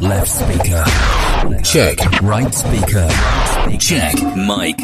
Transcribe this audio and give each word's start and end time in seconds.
Left 0.00 0.28
speaker. 0.28 0.84
Check. 1.64 1.98
Right 2.22 2.54
speaker. 2.54 3.08
Check. 3.78 4.14
Mic. 4.36 4.78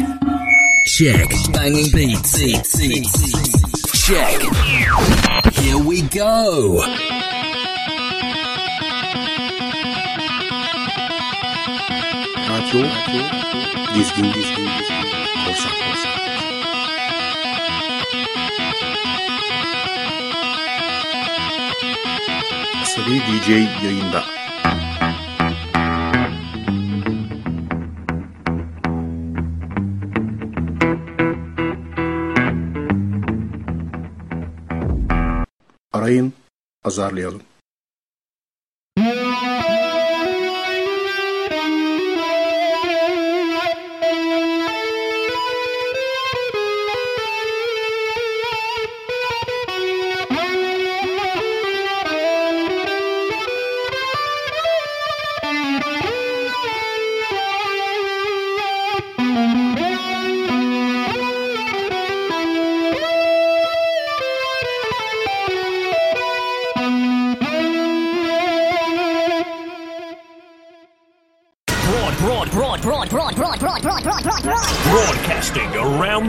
Check. 0.87 1.30
Banging 1.52 1.90
beats. 1.93 2.37
Check. 4.06 4.42
Here 5.54 5.79
we 5.79 6.03
go. 6.03 6.82
Radio. 12.75 12.89
Disco. 13.94 14.22
Disco. 14.32 14.62
Cosa. 15.44 15.68
Cosa. 15.79 16.11
Seri 22.85 23.18
DJ 23.21 23.49
Yoyinda. 23.81 24.33
azarlayalım. 36.84 37.42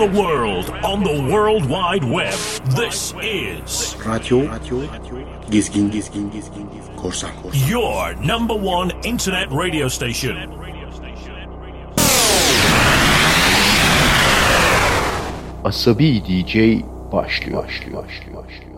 the 0.06 0.20
world 0.22 0.70
on 0.84 1.04
the 1.04 1.34
World 1.34 1.66
Wide 1.68 2.04
Web. 2.04 2.38
This 2.76 3.14
is 3.24 3.96
Radio 4.06 4.46
Gizgin 5.50 5.90
Gizgin 5.90 6.30
Gizgin 6.32 6.68
Korsan. 6.96 7.34
Your 7.68 8.14
number 8.16 8.54
one 8.54 8.92
internet 9.04 9.50
radio 9.52 9.88
station. 9.88 10.36
Asabi 15.64 16.22
DJ 16.22 16.84
başlıyor. 17.12 17.64
başlıyor, 17.64 18.04
başlıyor, 18.04 18.44
başlıyor. 18.44 18.75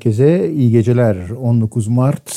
Herkese 0.00 0.52
iyi 0.52 0.70
geceler. 0.70 1.30
19 1.30 1.88
Mart 1.88 2.32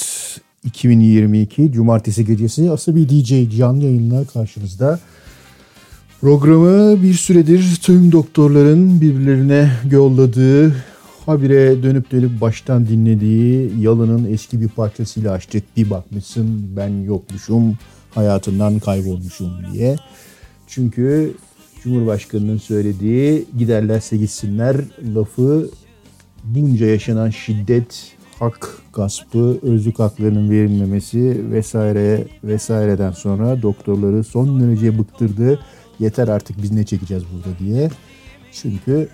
2022 0.64 1.72
Cumartesi 1.72 2.26
gecesi 2.26 2.72
Asabi 2.72 3.10
DJ 3.10 3.58
canlı 3.58 3.84
yayınla 3.84 4.26
karşınızda. 4.26 5.00
Programı 6.22 7.04
bir 7.04 7.14
süredir 7.14 7.80
tüm 7.82 8.12
doktorların 8.12 9.02
birbirlerine 9.02 9.72
yolladığı, 9.92 10.76
habire 11.26 11.84
dönüp 11.84 12.12
dönüp 12.12 12.42
baştan 12.42 12.88
dinlediği 12.88 13.72
Yalın'ın 13.80 14.32
eski 14.32 14.62
bir 14.62 14.70
parçasıyla 14.70 15.32
açtık. 15.32 15.64
Bir 15.78 15.90
bakmışsın 15.90 16.76
ben 16.78 16.90
yokmuşum, 16.90 17.78
hayatından 18.16 18.80
kaybolmuşum 18.80 19.52
diye. 19.74 19.96
Çünkü 20.68 21.34
Cumhurbaşkanı'nın 21.84 22.58
söylediği 22.58 23.46
giderlerse 23.58 24.18
gitsinler 24.18 24.76
lafı 25.16 25.70
bunca 26.44 26.86
yaşanan 26.86 27.30
şiddet, 27.30 28.16
hak 28.40 28.78
gaspı, 28.94 29.58
özlük 29.62 30.00
haklarının 30.00 30.50
verilmemesi 30.50 31.52
vesaire 31.52 32.28
vesaireden 32.44 33.12
sonra 33.12 33.62
doktorları 33.62 34.24
son 34.24 34.62
derece 34.62 35.00
bıktırdı. 35.00 35.60
Yeter 36.00 36.28
artık 36.28 36.64
biz 36.64 36.72
ne 36.72 36.86
çekeceğiz 36.86 37.24
burada 37.34 37.60
diye. 37.60 37.90
Çünkü 38.52 39.10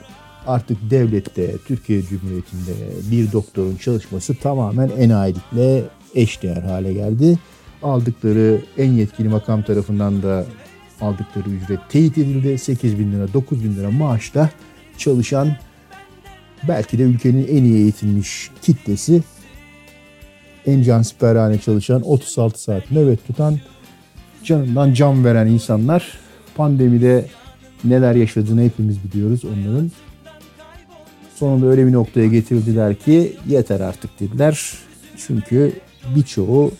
artık 0.48 0.78
devlette, 0.90 1.58
Türkiye 1.68 2.02
Cumhuriyeti'nde 2.02 2.72
bir 3.12 3.31
doktorun 3.31 3.76
çalışması 3.76 4.36
tamamen 4.36 4.90
enayilikle 4.90 5.84
eşdeğer 6.16 6.62
hale 6.62 6.94
geldi. 6.94 7.40
Aldıkları 7.84 8.62
en 8.78 8.92
yetkili 8.92 9.30
makam 9.30 9.64
tarafından 9.64 10.24
da 10.24 10.46
aldıkları 11.02 11.50
ücret 11.50 11.80
teyit 11.90 12.18
edildi. 12.18 12.58
8 12.58 13.00
bin 13.00 13.12
lira, 13.12 13.34
9 13.34 13.64
bin 13.64 13.76
lira 13.76 13.92
maaşla 13.92 14.50
çalışan 14.98 15.56
belki 16.68 16.98
de 17.00 17.04
ülkenin 17.04 17.48
en 17.48 17.64
iyi 17.64 17.76
eğitilmiş 17.76 18.52
kitlesi 18.62 19.24
en 20.66 20.82
cansiperhane 20.82 21.58
çalışan 21.58 22.02
36 22.02 22.62
saat 22.62 22.92
nöbet 22.92 23.28
tutan 23.28 23.60
canından 24.44 24.94
can 24.94 25.26
veren 25.26 25.48
insanlar 25.48 26.20
pandemide 26.56 27.26
neler 27.84 28.16
yaşadığını 28.16 28.62
hepimiz 28.62 29.04
biliyoruz 29.04 29.46
onların. 29.46 29.92
Sonunda 31.36 31.66
öyle 31.66 31.88
bir 31.88 31.92
noktaya 31.92 32.28
getirdiler 32.28 32.96
ki 32.96 33.38
yeter 33.48 33.80
artık 33.80 34.20
dediler. 34.20 34.74
Çünkü 35.18 35.74
birçoğu 36.16 36.72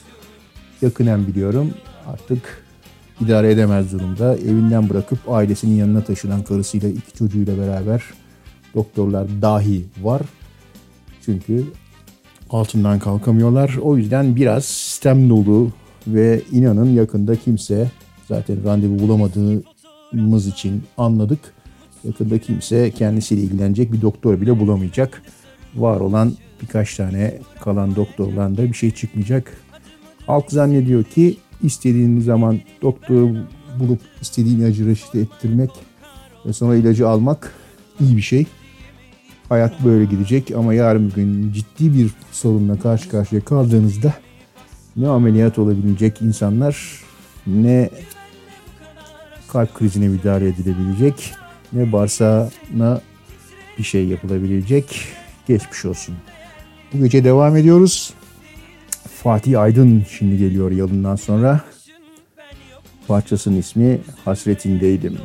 yakınen 0.82 1.28
biliyorum 1.28 1.74
artık 2.08 2.66
idare 3.22 3.52
edemez 3.52 3.94
durumda. 3.94 4.36
Evinden 4.36 4.90
bırakıp 4.90 5.20
ailesinin 5.28 5.75
yanına 5.75 6.04
taşınan 6.04 6.44
karısıyla 6.44 6.90
iki 6.90 7.14
çocuğuyla 7.14 7.58
beraber 7.58 8.04
doktorlar 8.75 9.42
dahi 9.42 9.86
var. 10.01 10.21
Çünkü 11.21 11.66
altından 12.50 13.00
kalkamıyorlar. 13.00 13.77
O 13.81 13.98
yüzden 13.98 14.36
biraz 14.36 14.66
sistem 14.66 15.30
dolu 15.30 15.71
ve 16.07 16.42
inanın 16.51 16.89
yakında 16.89 17.36
kimse 17.36 17.92
zaten 18.27 18.63
randevu 18.63 19.00
bulamadığımız 19.00 20.48
için 20.48 20.83
anladık. 20.98 21.39
Yakında 22.04 22.38
kimse 22.38 22.92
kendisiyle 22.92 23.42
ilgilenecek 23.42 23.94
bir 23.94 24.01
doktor 24.01 24.42
bile 24.42 24.60
bulamayacak. 24.60 25.22
Var 25.75 26.00
olan 26.00 26.33
birkaç 26.62 26.95
tane 26.95 27.39
kalan 27.62 27.95
doktorlardan 27.95 28.57
da 28.57 28.63
bir 28.63 28.74
şey 28.74 28.92
çıkmayacak. 28.92 29.57
Halk 30.27 30.51
zannediyor 30.51 31.04
ki 31.04 31.38
istediğin 31.63 32.19
zaman 32.19 32.60
doktoru 32.81 33.36
bulup 33.80 34.00
istediğin 34.22 34.60
ilacı 34.60 34.88
reçete 34.88 35.19
ettirmek 35.19 35.69
ve 36.45 36.54
sonra 36.54 36.75
ilacı 36.75 37.10
almak 37.10 37.54
iyi 38.00 38.18
bir 38.18 38.22
şey. 38.22 38.45
Hayat 39.50 39.84
böyle 39.86 40.06
gidecek 40.06 40.51
ama 40.51 40.74
yarın 40.74 41.10
bir 41.10 41.16
gün 41.16 41.51
ciddi 41.51 41.94
bir 41.94 42.12
sorunla 42.31 42.80
karşı 42.80 43.10
karşıya 43.10 43.42
kaldığınızda 43.42 44.13
ne 44.96 45.07
ameliyat 45.07 45.60
olabilecek 45.60 46.22
insanlar 46.22 47.01
ne 47.48 47.90
kalp 49.48 49.75
krizine 49.75 50.07
müdahale 50.07 50.48
edilebilecek 50.48 51.34
ne 51.74 51.92
bağırsağına 51.92 53.01
bir 53.78 53.84
şey 53.84 54.07
yapılabilecek 54.07 55.07
geçmiş 55.48 55.86
olsun. 55.86 56.16
Bu 56.94 57.04
gece 57.04 57.24
devam 57.24 57.57
ediyoruz. 57.57 58.13
Fatih 59.24 59.62
Aydın 59.62 60.06
şimdi 60.10 60.38
geliyor 60.38 60.72
yalından 60.72 61.16
sonra. 61.16 61.62
Parçasının 63.07 63.57
ismi 63.57 64.00
Hasretindeydim. 64.25 65.18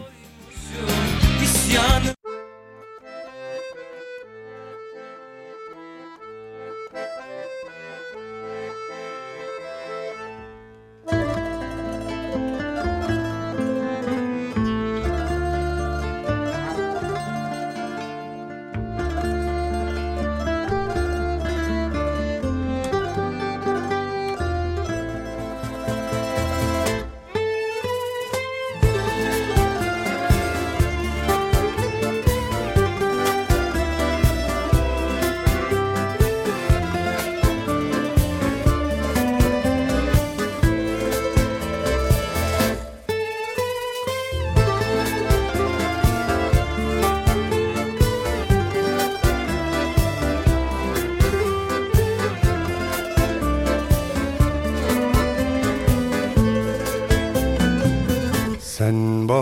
İsyanım 1.43 2.13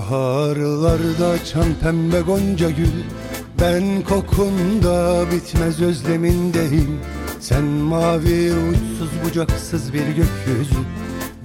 baharlarda 0.03 1.29
açan 1.29 1.75
pembe 1.83 2.21
gonca 2.21 2.71
gül. 2.71 3.05
Ben 3.61 4.03
kokunda 4.03 5.25
bitmez 5.33 5.83
özlemindeyim 5.83 7.01
Sen 7.41 7.65
mavi 7.65 8.53
uçsuz 8.53 9.11
bucaksız 9.25 9.93
bir 9.93 10.07
gökyüzü. 10.07 10.83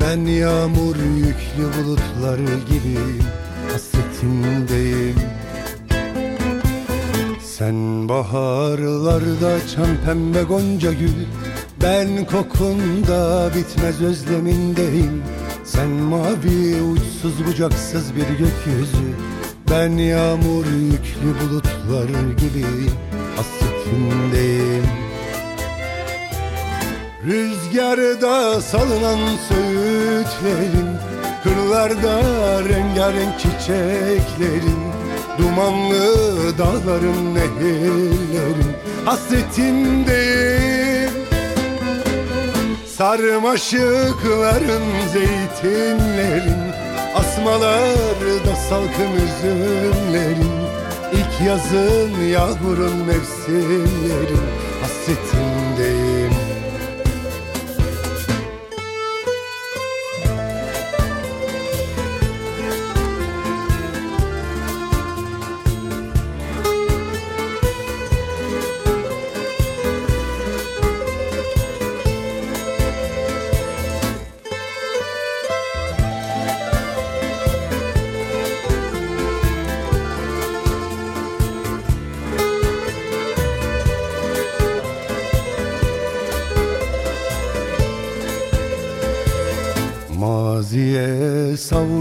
Ben 0.02 0.26
yağmur 0.26 0.96
yüklü 0.96 1.84
bulutlar 1.84 2.40
gibi 2.40 2.98
Hasretindeyim. 3.72 5.16
Sen 7.44 8.10
baharlarda 8.10 9.48
açan 9.48 9.90
pembe 10.06 10.44
gonca 10.44 10.94
gül. 10.94 11.26
Ben 11.84 12.26
kokunda 12.26 13.50
bitmez 13.56 14.02
özlemindeyim 14.02 15.24
Sen 15.78 15.90
mavi 15.90 16.82
uçsuz 16.82 17.46
bucaksız 17.48 18.16
bir 18.16 18.28
gökyüzü. 18.28 19.08
Ben 19.72 19.90
yağmur 19.90 20.66
yüklü 20.66 21.42
bulutlar 21.42 22.10
gibi 22.38 22.66
hasretindeyim 23.36 24.86
Rüzgarda 27.26 28.62
salınan 28.62 29.20
söğütlerin 29.50 30.90
Kırlarda 31.44 32.20
rengarenk 32.70 33.40
çiçeklerin 33.40 34.84
Dumanlı 35.38 36.58
dağların 36.58 37.36
nehirlerin 37.36 38.74
Hasretindeyim 39.06 40.67
Sarmaşıkların 42.98 44.84
zeytinlerin 45.14 46.72
Asmalarda 47.16 48.56
salkım 48.70 49.14
üzümlerin. 49.16 50.52
İlk 51.14 51.48
yazın 51.48 52.22
yağmurun 52.22 52.96
mevsimlerin 52.98 54.48
Hasretindeyim 54.82 55.57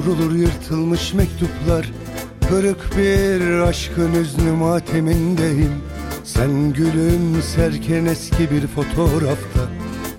savrulur 0.06 0.36
yırtılmış 0.36 1.14
mektuplar 1.14 1.92
Kırık 2.48 2.96
bir 2.96 3.60
aşkın 3.60 4.12
üznü 4.12 4.52
matemindeyim. 4.52 5.72
Sen 6.24 6.72
gülümserken 6.72 8.04
eski 8.04 8.50
bir 8.50 8.66
fotoğrafta 8.66 9.60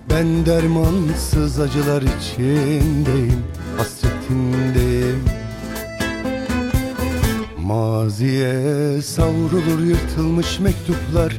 Ben 0.09 0.45
dermansız 0.45 1.59
acılar 1.59 2.01
içindeyim 2.01 3.43
Hasretindeyim. 3.77 5.23
Maziye 7.57 9.01
savrulur 9.01 9.79
yırtılmış 9.85 10.59
mektuplar 10.59 11.37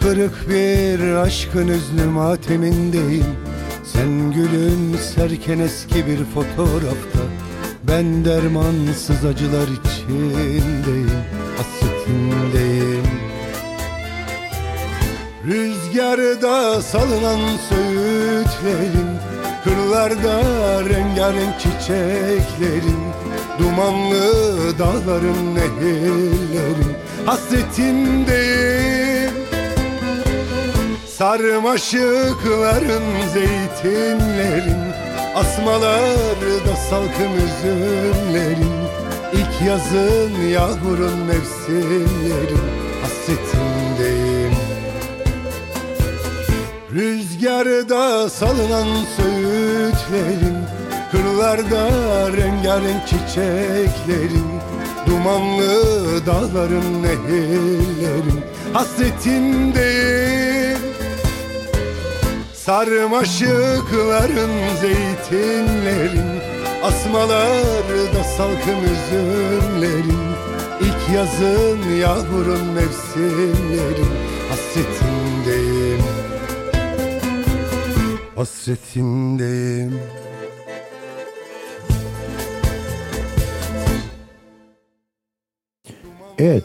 Kırık 0.00 0.50
bir 0.50 1.14
aşkın 1.14 1.68
üznü 1.68 2.04
matemindeyim. 2.04 3.26
Sen 3.84 4.32
gülümserken 4.32 5.58
eski 5.58 6.06
bir 6.06 6.24
fotoğrafta 6.24 7.17
Ben 7.88 8.24
dermansız 8.24 9.24
acılar 9.24 9.68
içindeyim 9.68 11.24
Hasretindeyim. 11.56 13.06
Rüzgarda 15.46 16.82
salınan 16.82 17.40
söğütlerin 17.68 19.08
Kırlarda 19.64 20.40
rengarenk 20.84 21.60
çiçeklerin 21.60 23.02
Dumanlı 23.58 24.78
dağların 24.78 25.54
nehirlerin 25.54 26.96
Hasretindeyim. 27.26 29.32
Sarmaşıkların 31.06 33.04
zeytinlerin 33.34 35.07
Asmalarda 35.34 36.76
salkım 36.90 37.32
üzümlerin 37.36 38.78
İlk 39.32 39.68
yazın 39.68 40.42
yağmurun 40.50 41.18
mevsimlerin 41.18 42.60
Hasretindeyim. 43.02 44.56
Rüzgarda 46.92 48.30
salınan 48.30 48.88
söğütlerin 49.16 50.58
Kırlarda 51.12 51.88
rengarenk 52.32 53.06
çiçeklerin 53.06 54.48
Dumanlı 55.06 56.26
dağların 56.26 57.02
nehirlerin 57.02 58.40
Hasretindeyim 58.72 60.47
Sarmaşıkların 62.68 64.50
zeytinlerin 64.80 66.40
Asmalarda 66.82 68.24
salkım 68.36 68.84
üzümlerin. 68.84 70.28
İlk 70.80 71.14
yazın 71.14 71.90
yağmurun 72.00 72.66
mevsimlerin 72.66 74.12
Hasretindeyim. 74.50 76.02
Hasretindeyim. 78.36 80.00
Evet. 86.38 86.64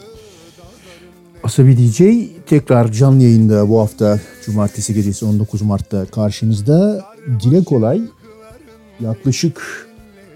Asabi 1.42 1.78
DJ 1.78 2.00
tekrar 2.46 2.92
canlı 2.92 3.22
yayında 3.22 3.68
bu 3.68 3.80
hafta 3.80 4.20
Cumartesi 4.44 4.94
gecesi 4.94 5.24
19 5.24 5.62
Mart'ta 5.62 6.04
karşınızda. 6.04 7.04
Dile 7.44 7.64
kolay 7.64 8.00
yaklaşık 9.00 9.88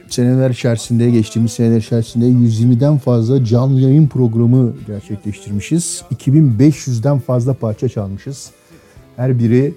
seneler 0.08 0.50
içerisinde 0.50 1.10
geçtiğimiz 1.10 1.52
seneler 1.52 1.76
içerisinde 1.76 2.24
120'den 2.24 2.98
fazla 2.98 3.44
canlı 3.44 3.80
yayın 3.80 4.08
programı 4.08 4.74
gerçekleştirmişiz. 4.86 6.02
2500'den 6.14 7.18
fazla 7.18 7.54
parça 7.54 7.88
çalmışız. 7.88 8.50
Her 9.16 9.38
biri 9.38 9.74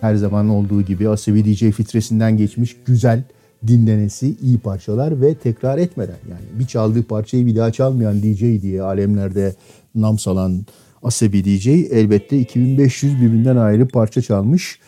her 0.00 0.14
zaman 0.14 0.48
olduğu 0.48 0.82
gibi 0.82 1.08
Asabi 1.08 1.44
DJ 1.44 1.70
fitresinden 1.70 2.36
geçmiş 2.36 2.76
güzel 2.86 3.22
dinlenesi 3.66 4.36
iyi 4.42 4.58
parçalar 4.58 5.20
ve 5.20 5.34
tekrar 5.34 5.78
etmeden 5.78 6.18
yani 6.30 6.60
bir 6.60 6.66
çaldığı 6.66 7.02
parçayı 7.02 7.46
bir 7.46 7.56
daha 7.56 7.72
çalmayan 7.72 8.22
DJ 8.22 8.40
diye 8.62 8.82
alemlerde 8.82 9.54
nam 9.94 10.18
salan 10.18 10.66
Asabi 11.04 11.44
DJ 11.44 11.68
elbette 11.68 12.38
2500 12.38 13.20
birbirinden 13.20 13.56
ayrı 13.56 13.88
parça 13.88 14.22
çalmış. 14.22 14.78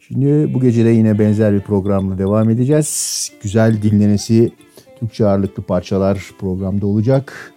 Şimdi 0.00 0.54
bu 0.54 0.60
gece 0.60 0.84
de 0.84 0.88
yine 0.88 1.18
benzer 1.18 1.54
bir 1.54 1.60
programla 1.60 2.18
devam 2.18 2.50
edeceğiz. 2.50 3.30
Güzel 3.42 3.82
dinlenesi 3.82 4.52
Türkçe 5.00 5.26
ağırlıklı 5.26 5.62
parçalar 5.62 6.30
programda 6.38 6.86
olacak. 6.86 7.52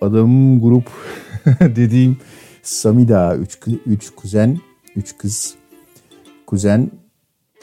Adım 0.00 0.60
grup 0.60 0.90
dediğim 1.60 2.16
Samida 2.62 3.36
3 3.86 4.10
kuzen 4.16 4.58
3 4.96 5.18
kız 5.18 5.54
kuzen 6.46 6.90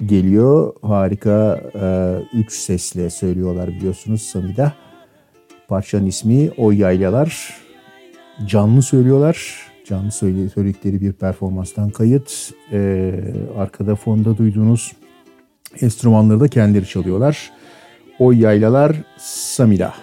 geliyor. 0.05 0.73
Harika 0.81 1.61
e, 1.75 2.37
üç 2.37 2.53
sesle 2.53 3.09
söylüyorlar 3.09 3.69
biliyorsunuz 3.69 4.21
Samida. 4.21 4.73
Parçanın 5.67 6.05
ismi 6.05 6.51
O 6.57 6.71
Yaylalar. 6.71 7.62
Canlı 8.45 8.81
söylüyorlar. 8.81 9.67
Canlı 9.85 10.11
söyle, 10.11 10.49
söyledikleri 10.49 11.01
bir 11.01 11.13
performanstan 11.13 11.89
kayıt. 11.89 12.51
E, 12.71 13.11
arkada 13.57 13.95
fonda 13.95 14.37
duyduğunuz 14.37 14.91
enstrümanları 15.81 16.39
da 16.39 16.47
kendileri 16.47 16.85
çalıyorlar. 16.85 17.51
O 18.19 18.31
Yaylalar 18.31 18.95
Samida. 19.17 19.93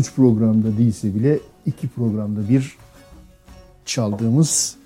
3 0.00 0.14
programda 0.14 0.78
değilse 0.78 1.14
bile 1.14 1.38
2 1.66 1.88
programda 1.88 2.48
bir 2.48 2.76
çaldığımız 3.84 4.76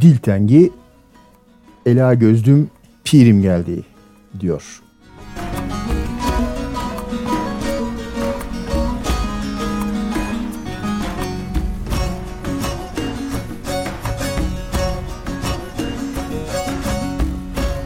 dil 0.00 0.16
tengi 0.16 0.70
Ela 1.86 2.14
Gözlüm 2.14 2.70
Pirim 3.04 3.42
geldi 3.42 3.84
diyor. 4.40 4.82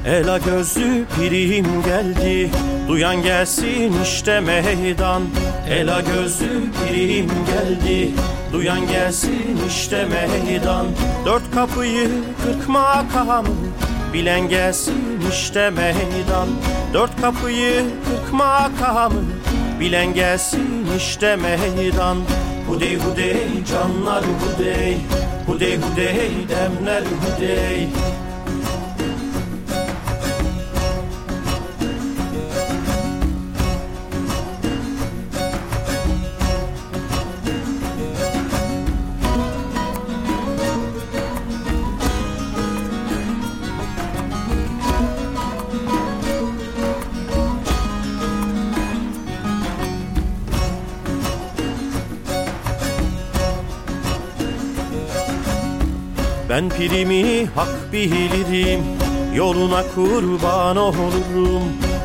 Ela 0.06 0.38
gözlü 0.38 1.04
pirim 1.16 1.66
geldi 1.86 2.50
Duyan 2.88 3.22
gelsin 3.22 3.92
işte 4.02 4.40
meydan 4.40 5.22
Ela 5.70 6.00
gözlü 6.00 6.48
pirim 6.88 7.30
geldi. 7.46 8.10
Duyan 8.52 8.88
gelsin 8.88 9.58
işte 9.68 10.04
meydan. 10.04 10.86
Dört 11.24 11.50
kapıyı 11.54 12.10
kırk 12.44 12.68
makamı 12.68 13.48
Bilen 14.12 14.48
gelsin 14.48 15.20
işte 15.30 15.70
meydan. 15.70 16.48
Dört 16.94 17.20
kapıyı 17.20 17.84
kırk 18.04 18.32
makamı 18.32 19.22
Bilen 19.80 20.14
gelsin 20.14 20.86
işte 20.96 21.36
meydan. 21.36 22.16
Hudey 22.68 22.96
hudey 22.96 23.64
canlar 23.72 24.24
hudey 24.24 24.96
Hudey 25.46 25.76
hudey 25.76 26.30
demler 26.48 27.02
hudey 27.02 27.88
Ben 56.66 56.78
pirimi 56.78 57.46
hak 57.54 57.92
bilirim 57.92 58.80
Yoluna 59.34 59.82
kurban 59.94 60.76
olurum. 60.76 61.62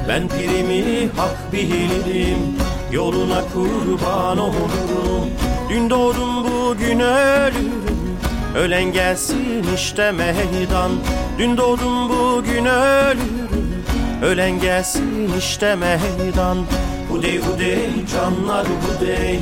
Ben 0.08 0.28
pirimi 0.28 1.10
hak 1.18 1.54
bilirim 1.54 2.58
Yoluna 2.92 3.42
kurban 3.54 4.38
olurum. 4.38 5.30
Dün 5.70 5.90
doğdum 5.90 6.44
bugün 6.44 7.00
ölürüm 7.00 8.18
Ölen 8.56 8.94
gelsin 8.94 9.66
işte 9.76 10.12
meydan. 10.12 10.92
Dün 11.38 11.58
doğdum 11.58 12.10
bugün 12.10 12.66
ölürüm 12.66 13.84
Ölen 14.24 14.60
gelsin 14.60 15.32
işte 15.38 15.76
meydan. 15.76 16.58
Hudey 17.10 17.40
hudey 17.40 17.90
canlar 18.14 18.66
hudey 18.66 19.40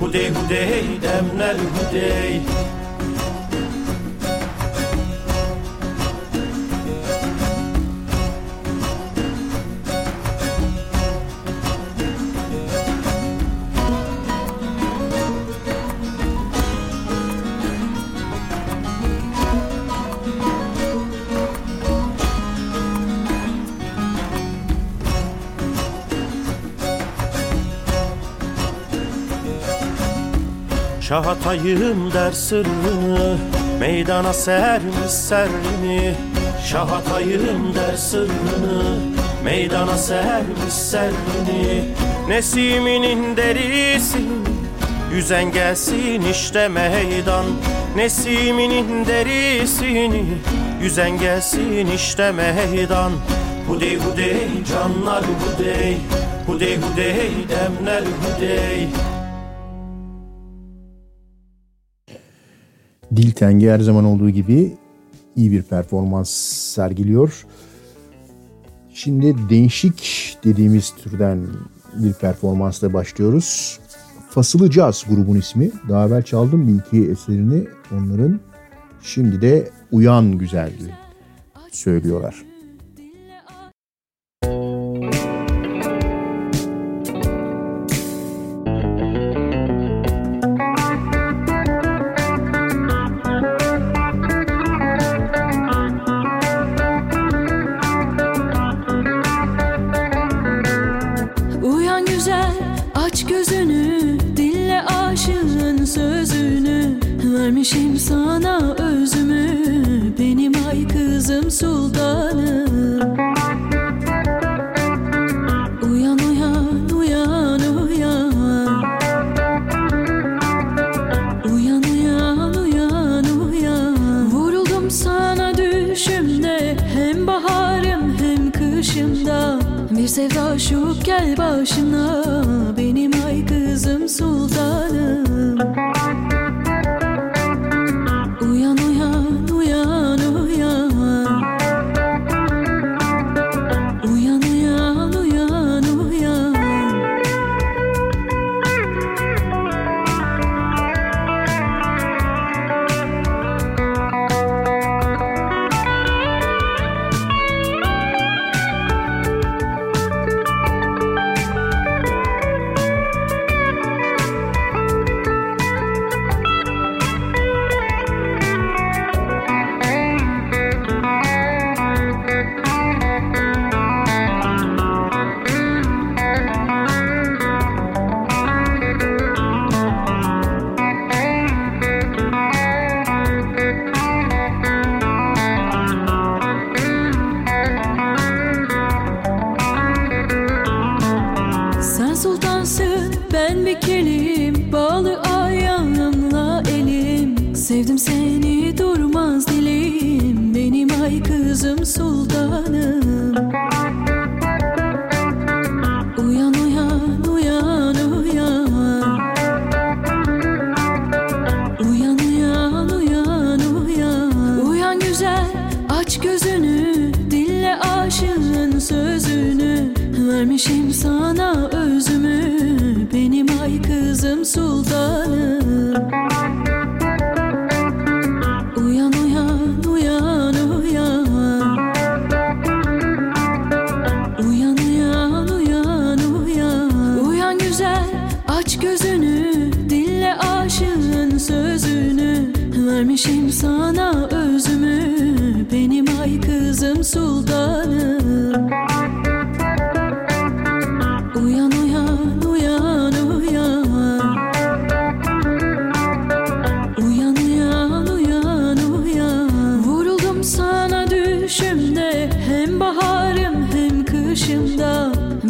Hudey 0.00 0.30
hudey 0.30 0.84
demler 1.02 1.54
hudey 1.54 2.40
Şahatayım 31.12 32.12
der 32.12 32.32
sırrını 32.32 33.36
Meydana 33.80 34.32
sermiş 34.32 35.10
serrini 35.10 36.14
Şahatayım 36.66 37.74
der 37.74 37.96
sırrını 37.96 38.96
Meydana 39.44 39.96
sermiş 39.96 40.72
serrini 40.72 41.84
Nesiminin 42.28 43.36
derisini 43.36 44.46
Yüzen 45.14 45.52
gelsin 45.52 46.22
işte 46.30 46.68
meydan. 46.68 47.44
Nesiminin 47.96 49.06
derisini 49.06 50.24
Yüzen 50.82 51.18
gelsin 51.18 51.86
işte 51.94 52.32
meydan. 52.32 53.12
Hudey 53.68 53.98
hudey 53.98 54.64
canlar 54.68 55.24
hudey 55.24 55.96
Hudey 56.46 56.76
hudey 56.76 57.30
demler 57.48 58.02
hudey 58.02 58.88
Dil 63.16 63.30
Tengi 63.30 63.70
her 63.70 63.80
zaman 63.80 64.04
olduğu 64.04 64.30
gibi 64.30 64.76
iyi 65.36 65.52
bir 65.52 65.62
performans 65.62 66.30
sergiliyor. 66.74 67.46
Şimdi 68.94 69.36
değişik 69.48 70.38
dediğimiz 70.44 70.90
türden 70.90 71.46
bir 71.94 72.12
performansla 72.12 72.92
başlıyoruz. 72.92 73.78
Fasılı 74.30 74.70
Caz 74.70 75.04
grubun 75.08 75.36
ismi. 75.36 75.70
Daha 75.88 76.06
evvel 76.06 76.22
çaldım 76.22 76.68
bir 76.68 76.74
iki 76.74 77.10
eserini 77.10 77.64
onların. 77.92 78.40
Şimdi 79.02 79.42
de 79.42 79.70
Uyan 79.92 80.38
Güzeldi 80.38 80.98
söylüyorlar. 81.72 82.51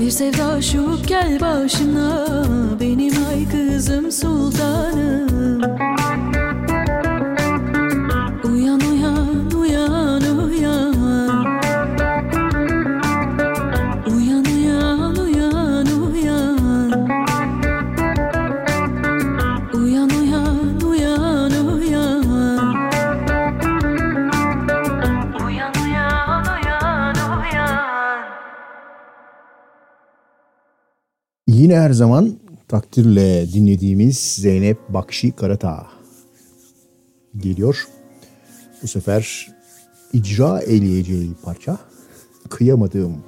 Bir 0.03 0.11
sevda 0.11 0.63
şu 0.63 0.99
gel 1.07 1.41
başına. 1.41 2.27
Benim 2.81 3.13
ay 3.29 3.49
kızım 3.49 4.13
sultanım. 4.13 5.32
her 31.83 31.91
zaman 31.91 32.39
takdirle 32.69 33.53
dinlediğimiz 33.53 34.19
Zeynep 34.19 34.79
Bakşi 34.89 35.33
Karata 35.33 35.87
geliyor. 37.37 37.89
Bu 38.83 38.89
sefer 38.89 39.49
icra 40.13 40.61
eleyeceği 40.61 41.31
parça 41.43 41.79
Kıyamadığım 42.49 43.25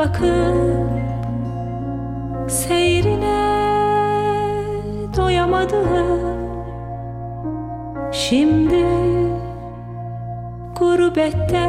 bakıp 0.00 0.90
seyrine 2.50 3.40
doyamadım 5.16 6.20
Şimdi 8.12 8.86
gurbette 10.78 11.68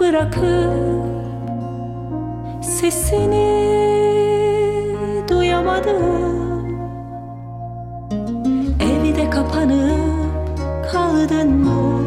bırakıp 0.00 1.04
sesini 2.62 3.64
duyamadım 5.28 6.34
Evde 8.80 9.30
kapanıp 9.30 10.92
kaldın 10.92 11.50
mı? 11.50 12.00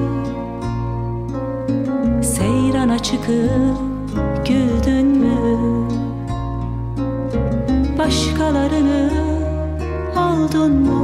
Seyrana 2.23 2.99
çıkıp 2.99 3.86
paralarını 8.47 9.11
aldın 10.15 10.71
mı? 10.71 10.96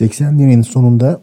80'lerin 0.00 0.62
sonunda 0.62 1.22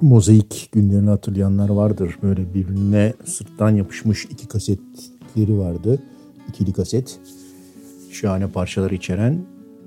mozaik 0.00 0.68
günlerini 0.72 1.10
hatırlayanlar 1.10 1.68
vardır. 1.68 2.18
Böyle 2.22 2.54
birbirine 2.54 3.12
sırttan 3.24 3.70
yapışmış 3.70 4.24
iki 4.24 4.48
kasetleri 4.48 5.58
vardı. 5.58 6.02
İkili 6.48 6.72
kaset. 6.72 7.18
Şahane 8.10 8.46
parçalar 8.46 8.90
içeren 8.90 9.38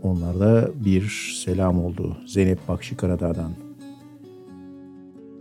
onlarda 0.04 0.70
bir 0.86 1.34
selam 1.46 1.86
oldu. 1.86 2.18
Zeynep 2.28 2.68
Bakşı 2.68 2.98
Karadağ'dan. 2.98 3.52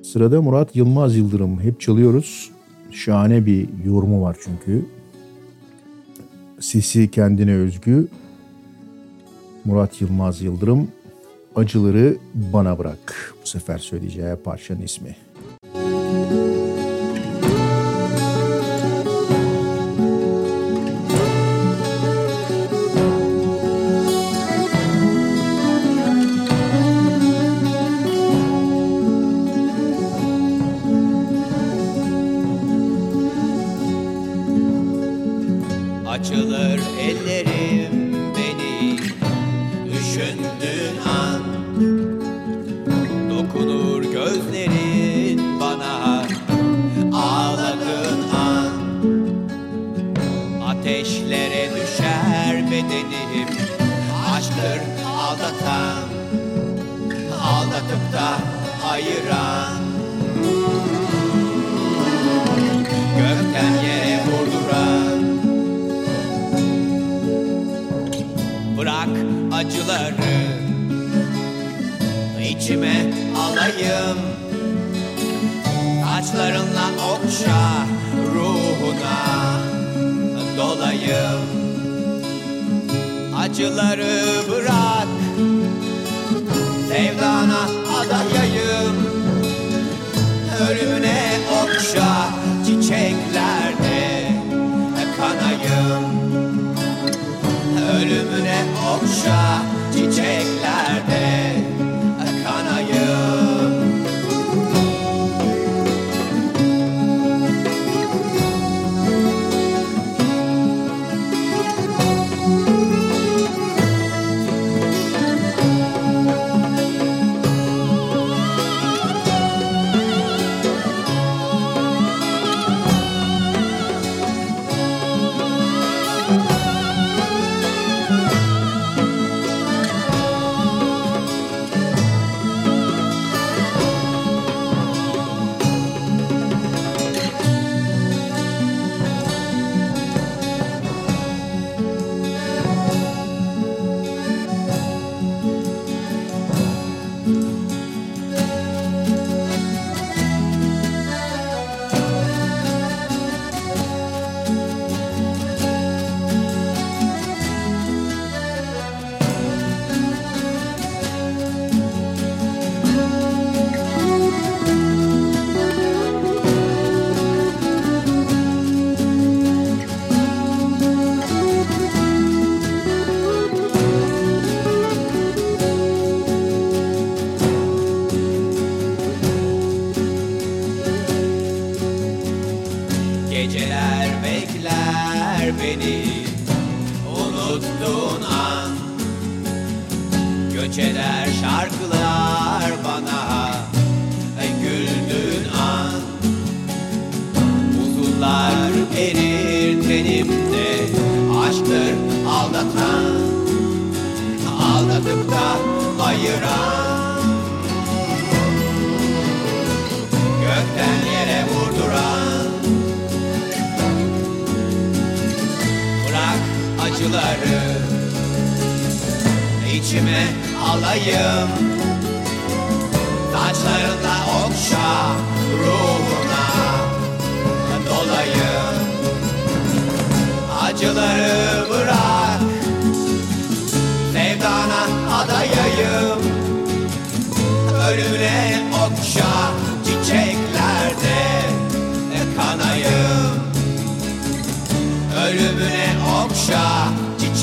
Sırada 0.02 0.42
Murat 0.42 0.76
Yılmaz 0.76 1.16
Yıldırım. 1.16 1.60
Hep 1.60 1.80
çalıyoruz. 1.80 2.50
Şahane 2.90 3.46
bir 3.46 3.68
yorumu 3.84 4.22
var 4.22 4.36
çünkü. 4.44 4.86
Sesi 6.60 7.10
kendine 7.10 7.54
özgü. 7.54 8.08
Murat 9.64 10.00
Yılmaz 10.00 10.42
Yıldırım 10.42 10.88
Acıları 11.56 12.16
bana 12.34 12.78
bırak. 12.78 13.34
Bu 13.42 13.46
sefer 13.46 13.78
söyleyeceği 13.78 14.36
parçanın 14.36 14.80
ismi. 14.80 15.16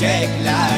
shake 0.04 0.44
life. 0.44 0.73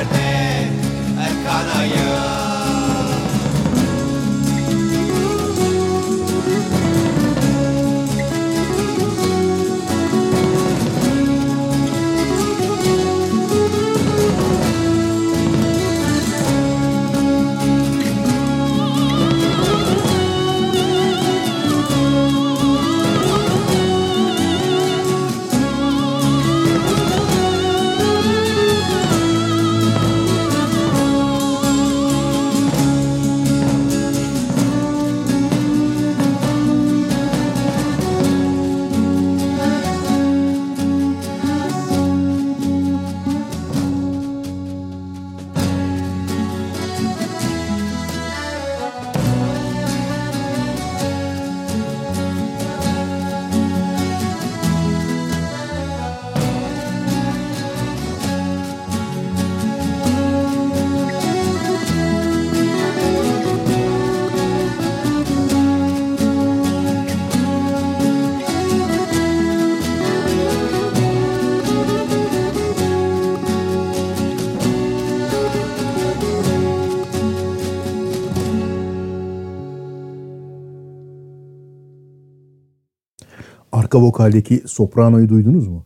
Vokaldeki 84.17 84.63
sopranoyu 84.67 85.29
duydunuz 85.29 85.69
mu? 85.69 85.85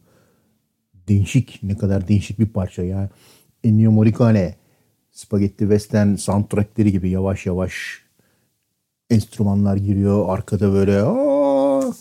Değişik, 1.09 1.61
ne 1.62 1.77
kadar 1.77 2.09
değişik 2.09 2.38
bir 2.38 2.47
parça 2.47 2.83
ya. 2.83 3.11
Ennio 3.64 3.90
Morricone, 3.90 4.55
Spaghetti 5.11 5.59
Western 5.59 6.14
soundtrackleri 6.14 6.93
gibi 6.93 7.11
yavaş 7.11 7.47
yavaş 7.47 7.75
enstrümanlar 9.11 9.77
giriyor. 9.77 10.29
Arkada 10.29 10.73
böyle 10.73 11.03
aa, 11.03 11.93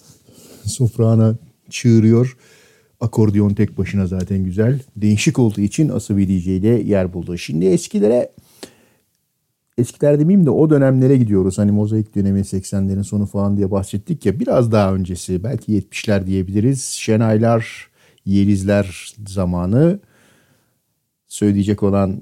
soprano 0.66 1.36
çığırıyor. 1.70 2.38
Akordeon 3.00 3.54
tek 3.54 3.78
başına 3.78 4.08
zaten 4.08 4.44
güzel. 4.44 4.82
Değişik 4.96 5.40
olduğu 5.40 5.62
için 5.62 5.90
Asabi 5.90 6.28
DJ'de 6.28 6.68
yer 6.68 7.14
buldu. 7.14 7.38
Şimdi 7.38 7.66
eskilere 7.66 8.32
eskiler 9.80 10.20
demeyeyim 10.20 10.46
de 10.46 10.50
o 10.50 10.70
dönemlere 10.70 11.18
gidiyoruz. 11.18 11.58
Hani 11.58 11.72
mozaik 11.72 12.16
dönemi 12.16 12.40
80'lerin 12.40 13.04
sonu 13.04 13.26
falan 13.26 13.58
diye 13.58 13.72
bahsettik 13.72 14.26
ya. 14.26 14.40
Biraz 14.40 14.72
daha 14.72 14.94
öncesi 14.94 15.44
belki 15.44 15.72
70'ler 15.80 16.28
diyebiliriz. 16.28 16.84
Şenaylar, 16.84 17.90
Yelizler 18.26 19.14
zamanı 19.28 20.00
söyleyecek 21.28 21.84
olan 21.84 22.22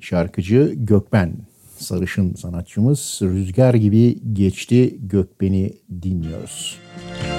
şarkıcı 0.00 0.72
Gökben. 0.76 1.36
Sarışın 1.78 2.34
sanatçımız. 2.34 3.18
Rüzgar 3.22 3.74
gibi 3.74 4.18
geçti 4.32 4.98
Gökben'i 5.00 5.72
dinliyoruz. 6.02 6.78
Ben 7.32 7.37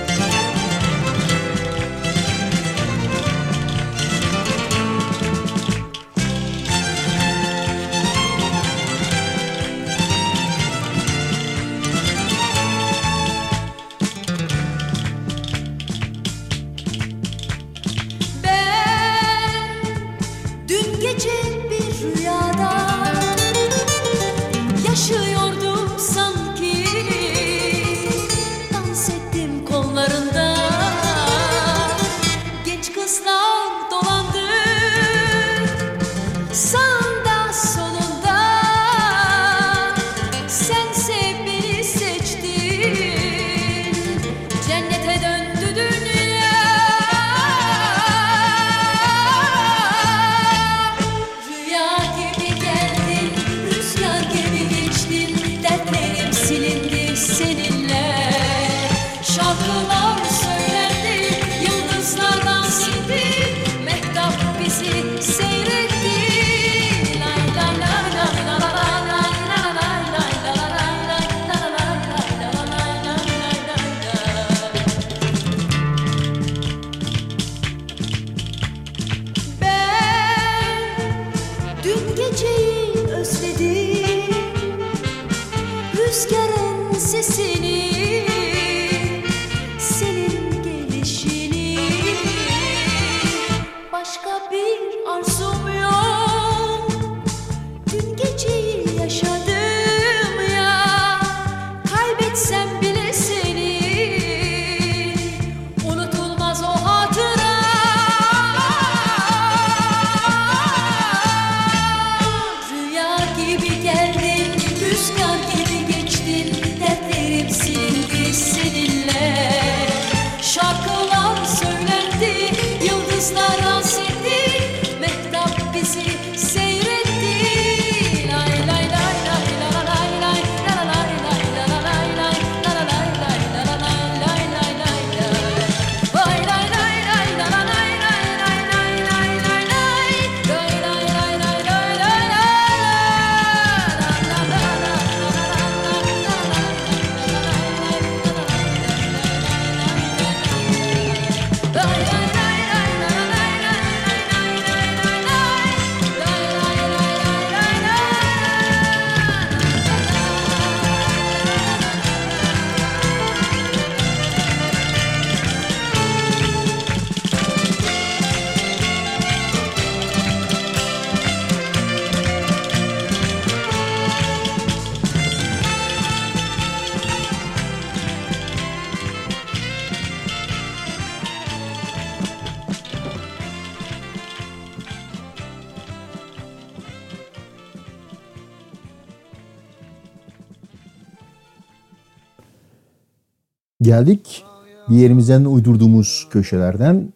Geldik 193.89 194.45
bir 194.89 194.95
yerimizden 194.95 195.45
uydurduğumuz 195.45 196.27
köşelerden. 196.31 197.13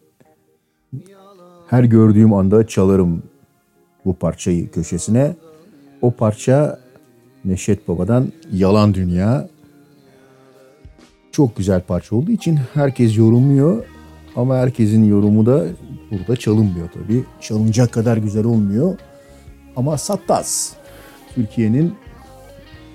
Her 1.66 1.84
gördüğüm 1.84 2.32
anda 2.32 2.66
çalarım 2.66 3.22
bu 4.04 4.14
parçayı 4.14 4.70
köşesine. 4.70 5.34
O 6.02 6.10
parça 6.10 6.80
Neşet 7.44 7.88
Baba'dan 7.88 8.32
Yalan 8.52 8.94
Dünya. 8.94 9.48
Çok 11.32 11.56
güzel 11.56 11.80
parça 11.80 12.16
olduğu 12.16 12.30
için 12.30 12.58
herkes 12.74 13.18
yorumluyor. 13.18 13.84
Ama 14.36 14.56
herkesin 14.56 15.04
yorumu 15.04 15.46
da 15.46 15.66
burada 16.10 16.36
çalınmıyor 16.36 16.88
tabii. 16.94 17.24
Çalınacak 17.40 17.92
kadar 17.92 18.16
güzel 18.16 18.44
olmuyor. 18.44 18.98
Ama 19.76 19.98
Sattas 19.98 20.72
Türkiye'nin 21.34 21.94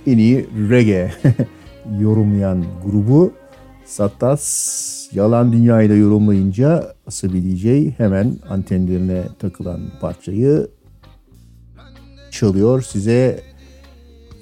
en 0.07 0.17
iyi 0.17 0.49
reggae 0.69 1.11
yorumlayan 1.99 2.65
grubu 2.85 3.38
Sattas 3.89 5.07
Yalan 5.13 5.51
Dünya'yı 5.51 5.89
da 5.89 5.93
yorumlayınca 5.93 6.93
Asabi 7.07 7.43
DJ 7.43 7.65
hemen 7.97 8.35
antenlerine 8.49 9.23
takılan 9.39 9.81
parçayı 10.01 10.67
çalıyor. 12.31 12.81
Size 12.81 13.43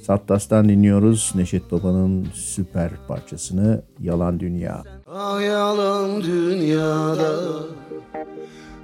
Sattas'tan 0.04 0.70
dinliyoruz 0.70 1.32
Neşet 1.36 1.72
Baba'nın 1.72 2.28
süper 2.34 2.92
parçasını 3.08 3.82
Yalan 4.00 4.40
Dünya. 4.40 4.84
Ah 5.08 5.42
yalan 5.42 6.24
dünyada 6.24 7.34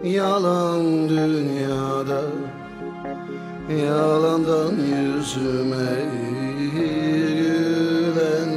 Yalan 0.04 1.10
dünyada 1.10 2.22
Yalandan 3.86 4.72
yüzüme 4.72 5.96
gülen 6.74 8.53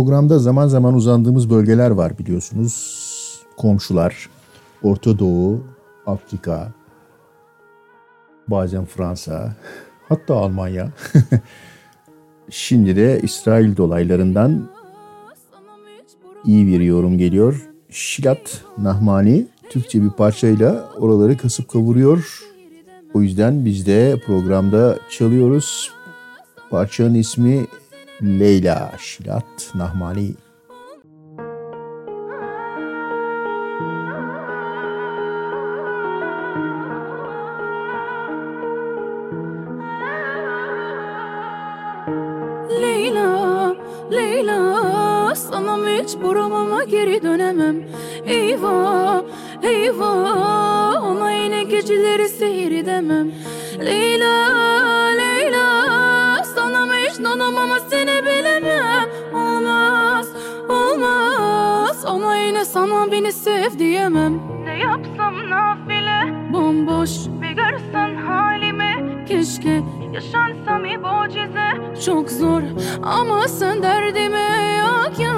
Programda 0.00 0.38
zaman 0.38 0.68
zaman 0.68 0.94
uzandığımız 0.94 1.50
bölgeler 1.50 1.90
var 1.90 2.18
biliyorsunuz. 2.18 3.00
Komşular, 3.56 4.28
Orta 4.82 5.18
Doğu, 5.18 5.60
Afrika, 6.06 6.72
bazen 8.48 8.84
Fransa, 8.84 9.56
hatta 10.08 10.34
Almanya. 10.36 10.88
Şimdi 12.50 12.96
de 12.96 13.20
İsrail 13.22 13.76
dolaylarından 13.76 14.68
iyi 16.44 16.66
bir 16.66 16.80
yorum 16.80 17.18
geliyor. 17.18 17.68
Şilat 17.90 18.64
Nahmani 18.78 19.46
Türkçe 19.70 20.02
bir 20.02 20.10
parçayla 20.10 20.88
oraları 20.98 21.36
kasıp 21.36 21.68
kavuruyor. 21.68 22.44
O 23.14 23.22
yüzden 23.22 23.64
biz 23.64 23.86
de 23.86 24.20
programda 24.26 24.98
çalıyoruz. 25.10 25.92
Parçanın 26.70 27.14
ismi 27.14 27.66
Leyla 28.22 28.92
Şilat 28.98 29.74
Nahmani. 29.74 30.34
Leyla, 42.80 43.76
Leyla 44.12 45.34
Sanam 45.34 45.80
hiç 45.86 46.16
buramama 46.22 46.84
geri 46.84 47.22
dönemem 47.22 47.76
Eyvah, 48.26 49.22
eyvah 49.62 51.04
Ona 51.04 51.32
yine 51.32 51.62
geceleri 51.62 52.28
seyir 52.28 52.72
edemem 52.72 53.32
Leyla, 53.78 53.90
Leyla 53.90 54.89
Sanam 57.22 57.32
hiç 57.32 57.40
donamama 57.40 57.78
seni 57.90 58.24
bilemem. 58.24 59.08
Olmaz, 59.34 60.26
olmaz. 60.68 62.04
Ona 62.04 62.36
yine 62.36 62.64
sana 62.64 63.12
beni 63.12 63.32
sev 63.32 63.78
diyemem. 63.78 64.40
Ne 64.64 64.78
yapsam 64.78 65.50
nafile? 65.50 66.52
Bomboş 66.52 67.10
bir 67.42 67.50
görsen 67.50 68.16
halimi. 68.16 69.24
Keşke 69.28 69.80
yaşansam 70.12 70.84
bir 70.84 70.96
mucize. 70.96 72.00
Çok 72.06 72.30
zor 72.30 72.62
ama 73.02 73.48
sen 73.48 73.82
derdime 73.82 74.74
yak 74.78 75.18
ya. 75.20 75.34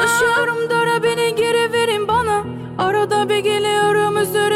Yaşıyorum 0.00 0.70
dara 0.70 1.02
beni 1.02 1.34
geri 1.34 1.72
verin 1.72 2.08
bana. 2.08 2.42
Arada 2.78 3.28
bir 3.28 3.38
geliyorum 3.38 4.16
üzerime 4.18 4.55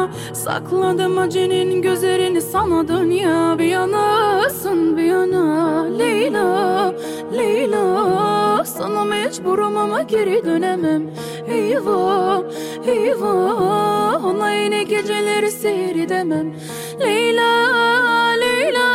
ama 0.00 0.10
Sakladım 0.34 1.18
acının 1.18 1.82
gözlerini 1.82 2.40
sana 2.40 2.88
dünya 2.88 3.58
Bir 3.58 3.64
yanasın 3.64 4.96
bir 4.96 5.02
yana 5.02 5.84
Leyla, 5.98 6.94
Leyla. 7.36 8.64
Sana 8.64 9.04
mecburum 9.04 9.76
ama 9.76 10.02
geri 10.02 10.44
dönemem. 10.44 11.02
Eyvah, 11.48 12.42
eyvah. 12.86 14.24
Ona 14.24 14.52
yine 14.52 14.82
geceleri 14.82 15.50
seyredemem. 15.50 16.54
Leyla, 17.00 17.50
Leyla. 18.40 18.86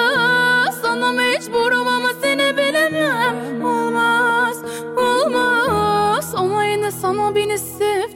Sana 0.82 1.12
mecburum 1.12 1.88
ama 1.88 2.10
seni 2.22 2.58
bilemem. 2.58 3.66
Olmaz, 3.66 4.58
olmaz. 4.98 6.36
Ona 6.36 6.66
yine 6.66 6.92
sana 6.92 7.36
beni 7.36 7.58
sev 7.58 8.15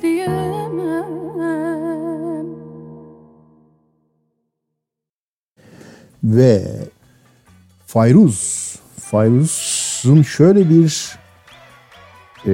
Ve 6.24 6.65
Fayruz. 7.86 8.70
Fayruz'un 8.99 10.22
şöyle 10.22 10.70
bir 10.70 11.17
e, 12.47 12.51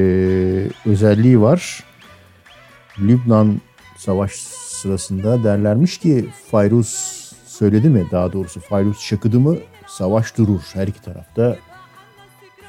özelliği 0.86 1.42
var. 1.42 1.84
Lübnan 3.00 3.62
savaş 3.98 4.32
sırasında 4.68 5.44
derlermiş 5.44 5.98
ki 5.98 6.30
Fayruz 6.52 7.16
söyledi 7.46 7.90
mi 7.90 8.08
daha 8.12 8.34
doğrusu 8.34 8.60
Fayruz 8.60 9.00
şakıdı 9.00 9.40
mı 9.40 9.58
savaş 9.88 10.38
durur. 10.38 10.62
Her 10.74 10.88
iki 10.88 11.02
tarafta 11.02 11.58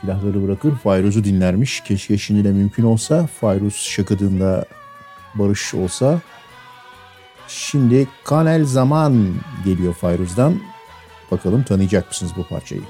silahları 0.01 0.43
bırakır 0.47 0.75
Fayruz'u 0.77 1.25
dinlermiş. 1.25 1.81
Keşke 1.81 2.19
şimdi 2.19 2.45
de 2.45 2.53
mümkün 2.53 2.83
olsa 2.83 3.27
Fayruz 3.41 3.75
şakıdığında 3.75 4.65
barış 5.35 5.75
olsa. 5.75 6.21
Şimdi 7.49 8.09
Kanel 8.25 8.65
Zaman 8.65 9.35
geliyor 9.65 9.95
Fayruz'dan. 9.95 10.61
Bakalım 11.31 11.63
tanıyacak 11.65 12.09
mısınız 12.09 12.33
bu 12.37 12.45
parçayı? 12.49 12.83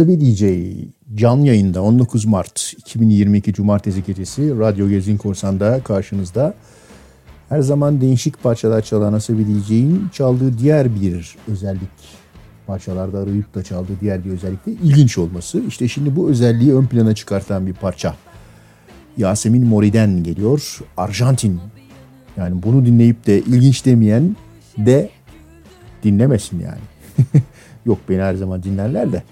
Asabi 0.00 0.20
DJ 0.20 0.44
canlı 1.14 1.46
yayında 1.46 1.82
19 1.82 2.24
Mart 2.24 2.72
2022 2.78 3.52
Cumartesi 3.52 4.04
gecesi 4.04 4.58
Radyo 4.58 4.88
Gezin 4.88 5.16
Korsan'da 5.16 5.80
karşınızda. 5.84 6.54
Her 7.48 7.60
zaman 7.60 8.00
değişik 8.00 8.42
parçalar 8.42 8.82
çalan 8.82 9.12
Asabi 9.12 9.46
DJ'in 9.46 10.08
çaldığı 10.12 10.58
diğer 10.58 11.00
bir 11.00 11.36
özellik 11.48 11.90
parçalarda 12.66 13.18
arayıp 13.18 13.54
da 13.54 13.62
çaldığı 13.62 14.00
diğer 14.00 14.24
bir 14.24 14.30
özellik 14.30 14.66
de 14.66 14.72
ilginç 14.72 15.18
olması. 15.18 15.62
İşte 15.68 15.88
şimdi 15.88 16.16
bu 16.16 16.30
özelliği 16.30 16.74
ön 16.74 16.86
plana 16.86 17.14
çıkartan 17.14 17.66
bir 17.66 17.74
parça. 17.74 18.16
Yasemin 19.16 19.66
Mori'den 19.66 20.22
geliyor. 20.22 20.78
Arjantin. 20.96 21.60
Yani 22.36 22.62
bunu 22.62 22.86
dinleyip 22.86 23.26
de 23.26 23.38
ilginç 23.38 23.86
demeyen 23.86 24.36
de 24.78 25.10
dinlemesin 26.04 26.60
yani. 26.60 27.12
Yok 27.86 27.98
beni 28.08 28.22
her 28.22 28.34
zaman 28.34 28.62
dinlerler 28.62 29.12
de 29.12 29.22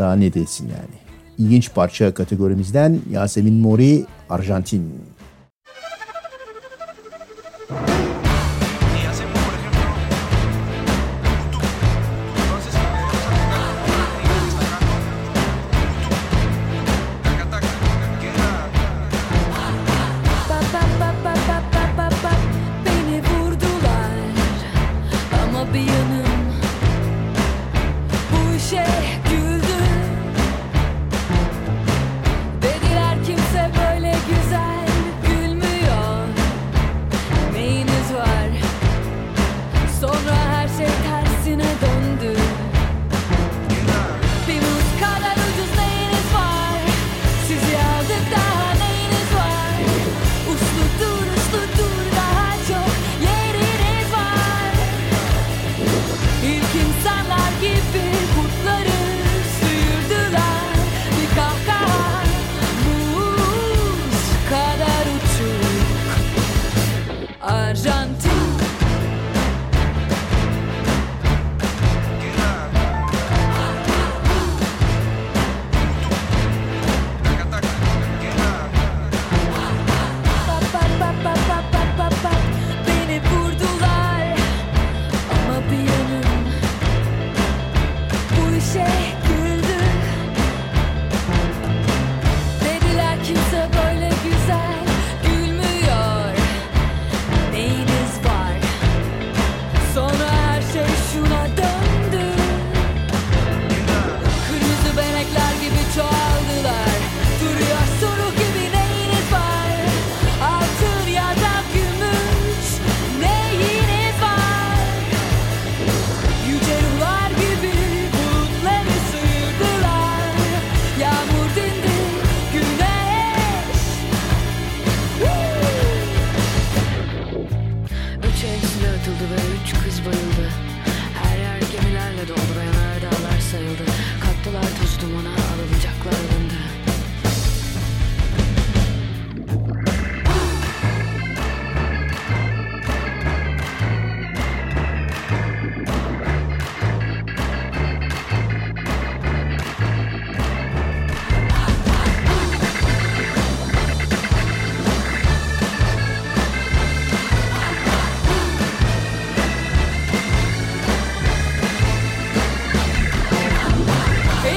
daha 0.00 0.16
ne 0.16 0.34
desin 0.34 0.68
yani. 0.68 0.96
İlginç 1.38 1.74
parça 1.74 2.14
kategorimizden 2.14 3.00
Yasemin 3.10 3.54
Mori, 3.54 4.04
Arjantin. 4.30 4.92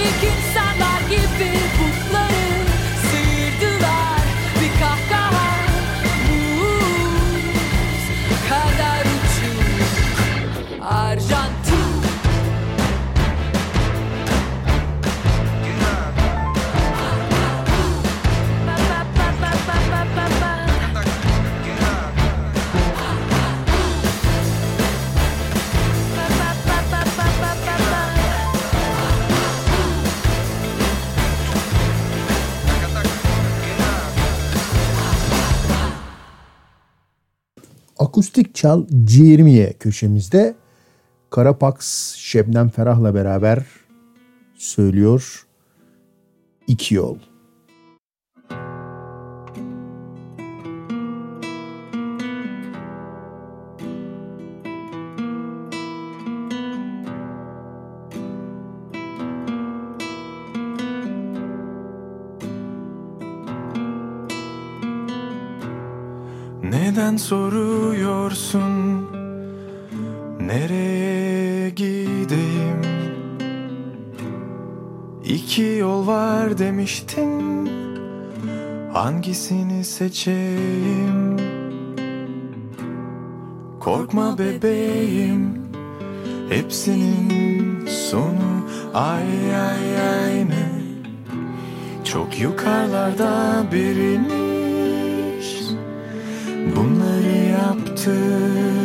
you 0.03 0.11
can 0.19 0.52
Gençlik 38.33 38.55
Çal 38.55 38.85
Ciğirmiye 39.03 39.73
köşemizde 39.73 40.55
Karapaks 41.29 42.15
Şebnem 42.15 42.69
Ferah'la 42.69 43.15
beraber 43.15 43.63
söylüyor 44.55 45.47
iki 46.67 46.95
yol. 46.95 47.17
Neden 66.63 67.17
soru 67.17 67.62
var 76.43 76.57
demiştin. 76.57 77.69
Hangisini 78.93 79.83
seçeyim? 79.83 81.37
Korkma 83.79 84.37
bebeğim. 84.37 85.63
Hepsinin 86.49 87.85
sonu 87.85 88.67
ay 88.93 89.55
ay 89.55 90.01
aynı 90.01 90.63
Çok 92.03 92.39
yukarılarda 92.39 93.63
birimiz 93.71 95.75
Bunları 96.75 97.49
yaptık 97.51 98.82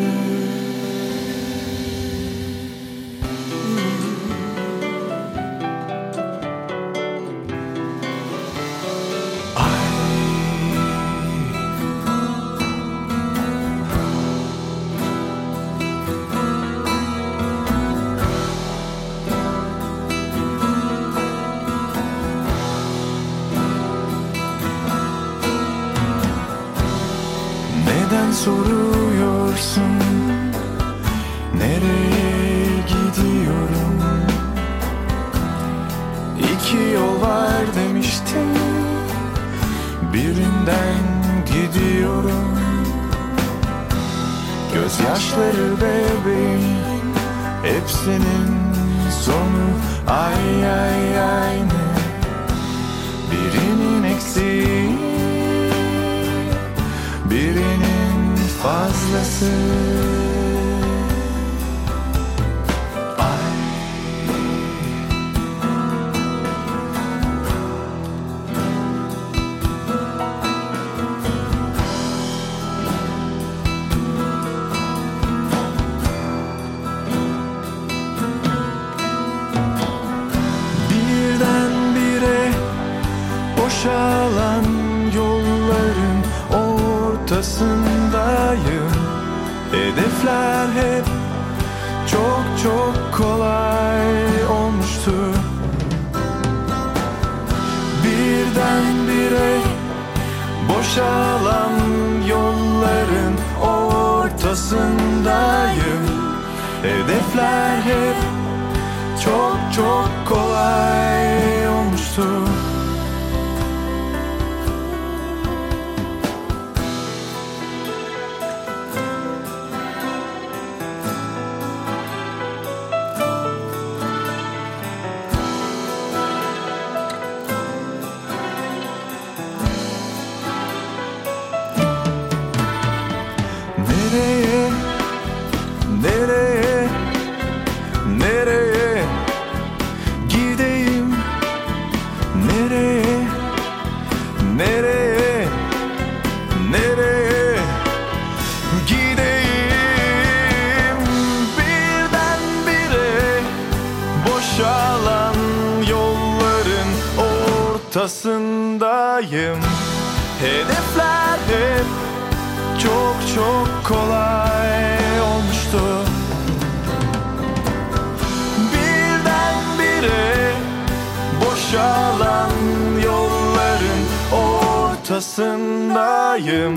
ortasındayım 175.18 176.74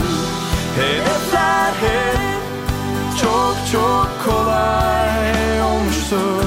Hedefler 0.75 1.73
hep 1.73 2.19
çok 3.21 3.55
çok 3.71 4.09
kolay 4.25 5.61
olmuştu 5.61 6.40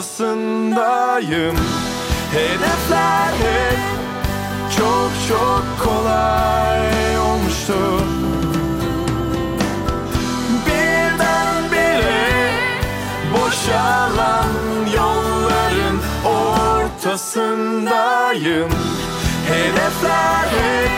ortasındayım 0.00 1.56
Hedefler 2.32 3.32
hep 3.32 3.78
çok 4.76 5.10
çok 5.28 5.64
kolay 5.84 7.18
olmuştu. 7.18 7.74
Birdenbire 10.66 12.50
boşalan 13.32 14.48
yolların 14.96 15.96
ortasındayım. 16.24 18.70
Hedefler 19.48 20.48
hep 20.48 20.90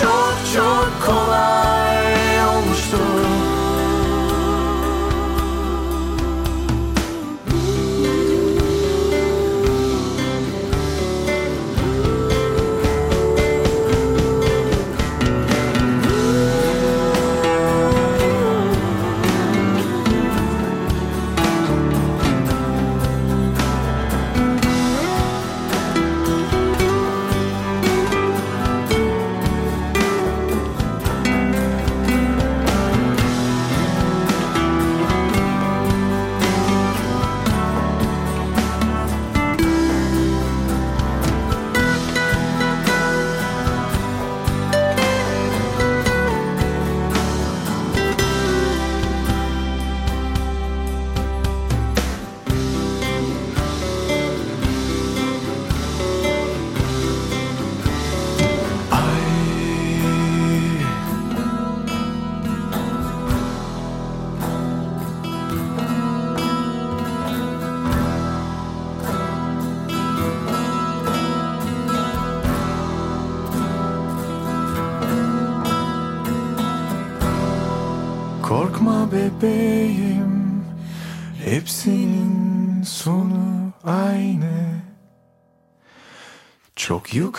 çok 0.00 0.34
çok 0.54 0.90
kolay 1.06 2.06
olmuştu. 2.48 3.27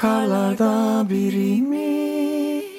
Çok 0.02 0.10
yukarılarda 0.10 1.10
biriymiş 1.10 2.70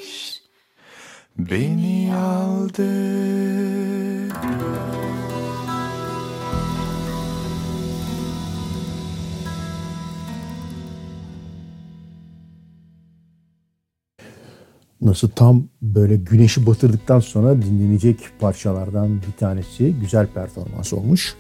Beni 1.39 2.15
aldı 2.15 3.11
Nasıl 15.01 15.29
tam 15.29 15.65
böyle 15.83 16.17
güneşi 16.17 16.67
batırdıktan 16.67 17.21
sonra 17.21 17.63
dinlenecek 17.63 18.19
parçalardan 18.41 19.23
bir 19.23 19.33
tanesi. 19.39 19.95
Güzel 20.01 20.27
performans 20.27 20.93
olmuş. 20.93 21.37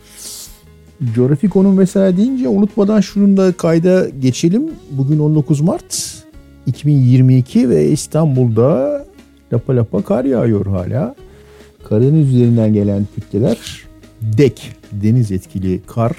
Coğrafiko'nun 1.04 1.74
mesela 1.74 2.16
deyince 2.16 2.48
unutmadan 2.48 3.00
şunun 3.00 3.36
da 3.36 3.52
kayda 3.52 4.08
geçelim. 4.08 4.70
Bugün 4.90 5.18
19 5.18 5.60
Mart 5.60 6.24
2022 6.66 7.68
ve 7.68 7.88
İstanbul'da 7.88 9.04
lapa 9.52 9.76
lapa 9.76 10.02
kar 10.02 10.24
yağıyor 10.24 10.66
hala. 10.66 11.14
Karadeniz 11.84 12.34
üzerinden 12.34 12.72
gelen 12.72 13.06
kütleler 13.14 13.58
dek 14.22 14.72
deniz 14.92 15.32
etkili 15.32 15.80
kar 15.86 16.16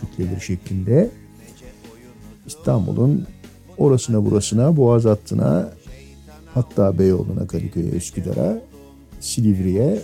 kütleleri 0.00 0.40
şeklinde 0.40 1.10
İstanbul'un 2.46 3.26
orasına 3.78 4.24
burasına 4.24 4.76
boğaz 4.76 5.04
hattına 5.04 5.72
hatta 6.54 6.98
Beyoğlu'na 6.98 7.46
Kadıköy'e 7.46 7.88
Üsküdar'a 7.88 8.58
Silivri'ye 9.20 9.98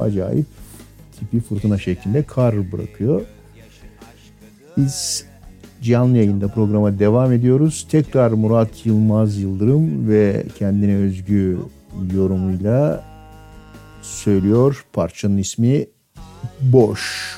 acayip 0.00 0.46
tipi 1.18 1.40
fırtına 1.40 1.78
şeklinde 1.78 2.22
kar 2.22 2.72
bırakıyor. 2.72 3.22
Biz 4.76 5.26
canlı 5.82 6.16
yayında 6.16 6.48
programa 6.48 6.98
devam 6.98 7.32
ediyoruz. 7.32 7.86
Tekrar 7.90 8.30
Murat 8.30 8.86
Yılmaz 8.86 9.38
Yıldırım 9.38 10.08
ve 10.08 10.44
kendine 10.58 10.96
özgü 10.96 11.58
yorumuyla 12.14 13.04
söylüyor. 14.02 14.84
Parçanın 14.92 15.36
ismi 15.36 15.86
Boş. 16.60 17.34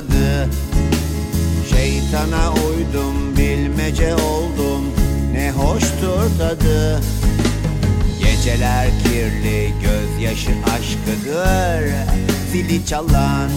Bunun 0.00 0.08
adı 0.08 0.50
Şeytana 1.70 2.52
uydum 2.52 3.36
bilmece 3.36 4.14
oldum. 4.14 4.84
Ne 5.32 5.50
hoştur 5.50 6.38
tadı. 6.38 7.00
Geceler 8.22 8.88
kirli 9.04 9.72
gözyaşı 9.82 10.50
aşkıdır. 10.50 11.94
Zili 12.52 12.86
çalan 12.86 13.50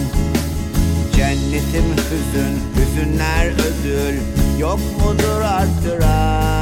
Cennetim 1.16 1.84
hüzün 1.84 2.60
Hüzünler 2.76 3.46
ödül. 3.46 4.20
Yok 4.60 4.80
mudur 5.00 5.40
arttıran 5.40 6.53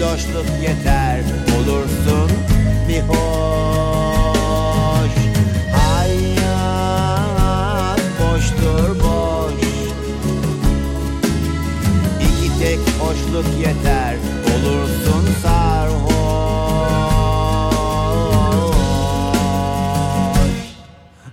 Loşluk 0.00 0.46
yeter 0.62 1.20
Olursun 1.58 2.30
bir 2.88 3.00
hoş. 3.00 3.16
Hayat 5.72 6.80
boştur 8.20 8.88
boş. 9.00 9.54
İki 12.20 12.48
tek 12.58 12.78
hoşluk 13.00 13.46
yeter 13.60 14.16
Olursun 14.54 15.24
sarhoş. 15.42 16.06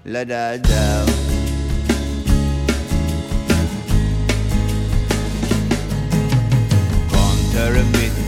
La 0.06 0.30
da 0.30 0.64
da 0.64 1.13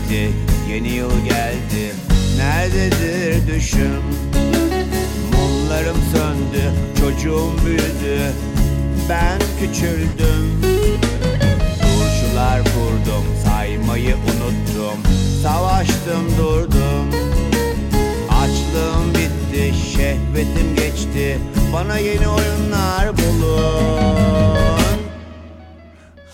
bitti, 0.06 0.30
yeni 0.68 0.88
yıl 0.88 1.24
geldi. 1.24 1.94
Nerededir 2.36 3.54
düşüm? 3.54 4.02
Mumlarım 5.32 5.96
söndü, 6.14 6.72
çocuğum 7.00 7.52
büyüdü. 7.66 8.32
Ben 9.08 9.38
küçüldüm. 9.60 10.60
Turşular 11.80 12.60
kurdum, 12.60 13.24
saymayı 13.44 14.16
unuttum. 14.16 14.98
Savaştım 15.42 16.38
durdum. 16.38 17.10
Açlığım 18.30 19.14
bitti, 19.14 19.74
şehvetim 19.92 20.76
geçti. 20.76 21.38
Bana 21.72 21.98
yeni 21.98 22.28
oyunlar 22.28 23.16
bulun. 23.18 25.00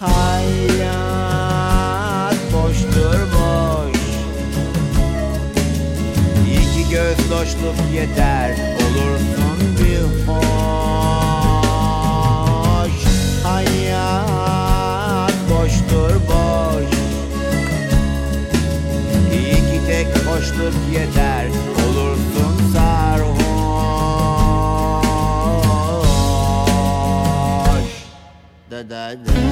Hayat 0.01 1.32
boşluk 7.43 7.75
yeter 7.95 8.51
Olursun 8.51 9.59
bir 9.79 10.03
hoş. 10.27 10.43
Hayat 13.45 15.35
boştur 15.51 16.15
boş. 16.29 16.91
İyi 19.33 19.55
ki 19.55 19.79
tek 19.87 20.07
boşluk 20.27 20.75
yeter 20.95 21.47
Olursun 21.89 22.55
sarhoş. 22.73 23.43
Da 28.71 28.91
da 28.91 29.13
da. 29.27 29.52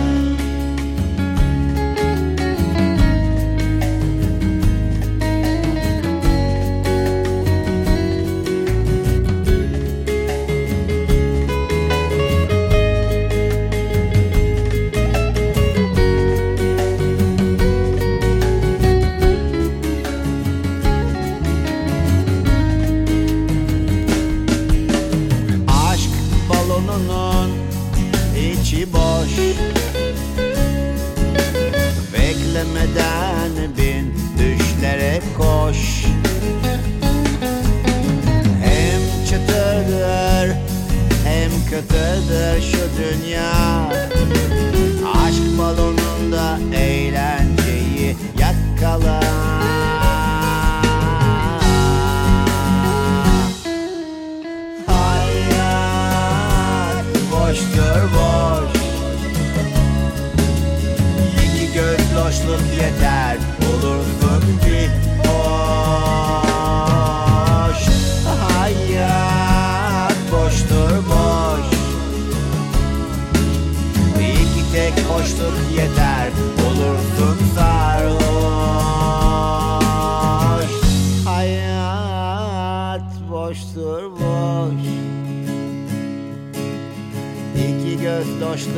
Kıtırdır 43.01 43.24
şu 43.24 43.30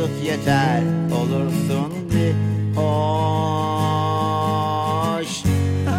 doşluk 0.02 0.24
yeter 0.24 0.82
Olursun 1.12 1.92
bir 2.10 2.34
hoş. 2.76 3.02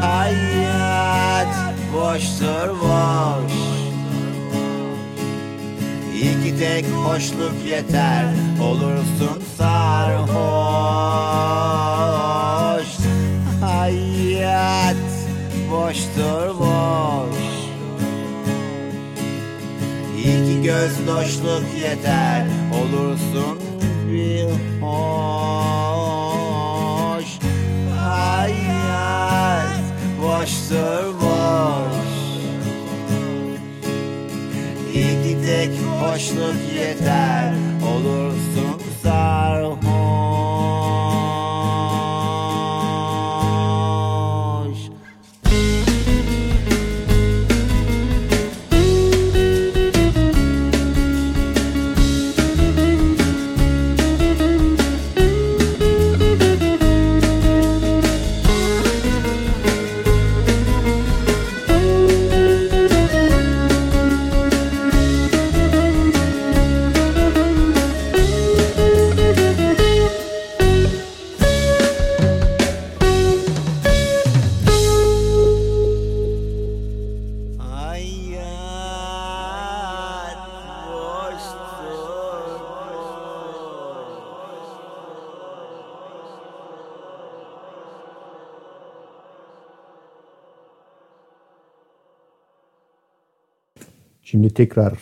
Hayat 0.01 1.55
boştur 1.93 2.69
boş. 2.81 3.53
İki 6.15 6.59
tek 6.59 6.85
hoşluk 6.85 7.53
yeter 7.67 8.25
Olursun 8.61 9.43
sarhoş. 9.57 10.47
Hayat 13.61 14.95
boştur 15.71 16.59
boş. 16.59 17.37
İki 20.19 20.61
göz 20.63 21.07
doşluk 21.07 21.63
yeter 21.81 22.45
Olursun 22.73 23.62
hoş. 24.81 25.63
Hayat 27.99 29.83
boştur 30.21 31.05
boş 31.21 32.13
İki 34.89 35.33
tek 35.45 35.71
hoşluk 36.01 36.55
yeter. 36.75 37.53
Olursun 37.93 38.81
sarhoş 39.03 39.42
Şimdi 94.33 94.49
tekrar 94.49 94.93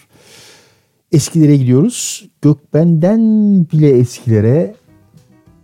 eskilere 1.12 1.58
gidiyoruz. 1.58 2.30
Gökben'den 2.42 3.22
bile 3.74 3.90
eskilere 3.90 4.76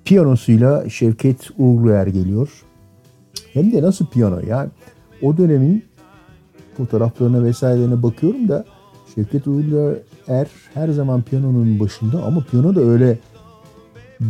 piyanosuyla 0.05 0.89
Şevket 0.89 1.49
Uğurluer 1.57 2.07
geliyor. 2.07 2.49
Hem 3.53 3.71
de 3.71 3.81
nasıl 3.81 4.05
piyano 4.05 4.39
yani 4.49 4.69
o 5.21 5.37
dönemin 5.37 5.83
fotoğraflarına 6.77 7.43
vesairelerine 7.43 8.03
bakıyorum 8.03 8.47
da 8.47 8.65
Şevket 9.15 9.47
Uğurluer 9.47 10.47
her 10.73 10.89
zaman 10.89 11.21
piyanonun 11.21 11.79
başında 11.79 12.23
ama 12.23 12.45
piyano 12.51 12.75
da 12.75 12.81
öyle 12.81 13.19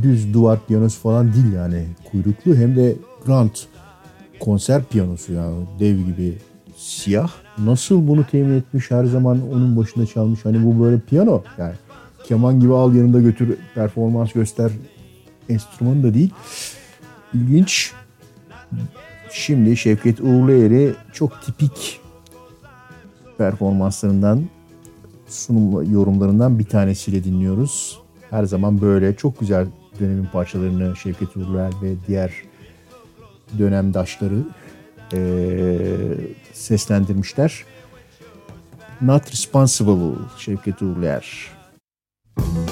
düz 0.03 0.33
duvar 0.33 0.59
piyanosu 0.67 0.99
falan 0.99 1.33
değil 1.33 1.53
yani 1.53 1.85
kuyruklu 2.11 2.55
hem 2.55 2.75
de 2.75 2.95
grand 3.25 3.55
konser 4.39 4.83
piyanosu 4.83 5.33
yani 5.33 5.65
dev 5.79 5.97
gibi 5.97 6.37
siyah. 6.87 7.29
Nasıl 7.57 8.07
bunu 8.07 8.25
temin 8.31 8.57
etmiş 8.57 8.91
her 8.91 9.05
zaman 9.05 9.41
onun 9.53 9.77
başında 9.77 10.05
çalmış. 10.05 10.45
Hani 10.45 10.65
bu 10.65 10.83
böyle 10.83 10.99
piyano 10.99 11.43
yani 11.57 11.73
keman 12.23 12.59
gibi 12.59 12.73
al 12.73 12.93
yanında 12.93 13.19
götür 13.19 13.57
performans 13.75 14.33
göster 14.33 14.71
enstrümanı 15.49 16.03
da 16.03 16.13
değil. 16.13 16.33
İlginç. 17.33 17.93
Şimdi 19.31 19.77
Şevket 19.77 20.19
Uğurluer'i 20.19 20.93
çok 21.13 21.41
tipik 21.41 21.99
performanslarından 23.37 24.43
sunum 25.27 25.93
yorumlarından 25.93 26.59
bir 26.59 26.65
tanesiyle 26.65 27.23
dinliyoruz. 27.23 27.99
Her 28.29 28.43
zaman 28.43 28.81
böyle 28.81 29.15
çok 29.15 29.39
güzel 29.39 29.67
dönemin 29.99 30.25
parçalarını 30.25 30.95
Şevket 30.95 31.37
Uğurluer 31.37 31.71
ve 31.81 31.93
diğer 32.07 32.31
dönemdaşları 33.59 34.43
eee, 35.13 36.17
seslendirmişler. 36.57 37.63
Not 39.01 39.31
Responsible 39.31 40.15
Şevket 40.37 40.81
Uğurluer. 40.81 41.51
Please 42.35 42.66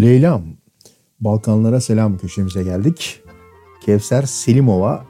Leylam, 0.00 0.42
Balkanlara 1.20 1.80
selam 1.80 2.18
köşemize 2.18 2.62
geldik. 2.62 3.22
Kevser 3.86 4.22
Selimova, 4.22 5.06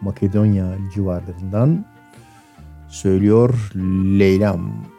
Makedonya 0.00 0.78
civarlarından 0.94 1.86
söylüyor 2.88 3.72
Leylam. 4.18 4.89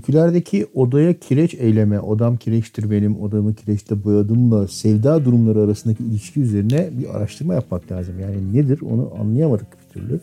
Türkülerdeki 0.00 0.66
odaya 0.74 1.18
kireç 1.18 1.54
eyleme, 1.54 2.00
odam 2.00 2.36
kireçtir 2.36 2.90
benim, 2.90 3.20
odamı 3.20 3.54
kireçte 3.54 4.04
boyadımla 4.04 4.68
sevda 4.68 5.24
durumları 5.24 5.60
arasındaki 5.60 6.04
ilişki 6.04 6.40
üzerine 6.40 6.90
bir 6.92 7.16
araştırma 7.16 7.54
yapmak 7.54 7.92
lazım. 7.92 8.14
Yani 8.20 8.54
nedir 8.54 8.80
onu 8.80 9.12
anlayamadık 9.20 9.66
bir 9.72 10.00
türlü. 10.00 10.20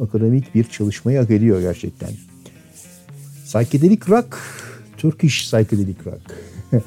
Akademik 0.00 0.54
bir 0.54 0.64
çalışmayı 0.64 1.18
hak 1.18 1.30
ediyor 1.30 1.60
gerçekten. 1.60 2.10
Psychedelic 3.44 4.00
Rock, 4.08 4.38
Turkish 4.96 5.42
Psychedelic 5.42 5.96
Rock. 6.06 6.34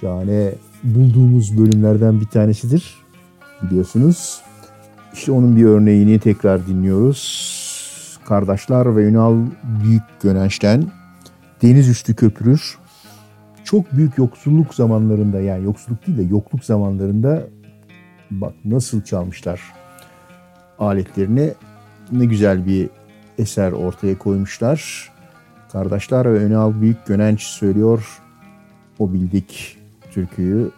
Şahane 0.00 0.52
bulduğumuz 0.84 1.58
bölümlerden 1.58 2.20
bir 2.20 2.26
tanesidir 2.26 2.94
biliyorsunuz. 3.62 4.40
İşte 5.14 5.32
onun 5.32 5.56
bir 5.56 5.64
örneğini 5.64 6.18
tekrar 6.18 6.66
dinliyoruz. 6.66 7.63
Kardeşler 8.24 8.96
ve 8.96 9.04
Ünal 9.04 9.36
Büyük 9.82 10.02
Gönenç'ten 10.22 10.84
Deniz 11.62 11.88
Üstü 11.88 12.14
Köpürür. 12.14 12.78
Çok 13.64 13.92
büyük 13.92 14.18
yoksulluk 14.18 14.74
zamanlarında 14.74 15.40
yani 15.40 15.64
yoksulluk 15.64 16.06
değil 16.06 16.18
de 16.18 16.22
yokluk 16.22 16.64
zamanlarında 16.64 17.46
bak 18.30 18.54
nasıl 18.64 19.02
çalmışlar 19.02 19.60
aletlerini. 20.78 21.52
Ne 22.12 22.24
güzel 22.24 22.66
bir 22.66 22.88
eser 23.38 23.72
ortaya 23.72 24.18
koymuşlar. 24.18 25.10
Kardeşler 25.72 26.34
ve 26.34 26.38
Önal 26.38 26.80
Büyük 26.80 27.06
Gönenç 27.06 27.42
söylüyor. 27.42 28.22
O 28.98 29.12
bildik 29.12 29.78
türküyü. 30.12 30.70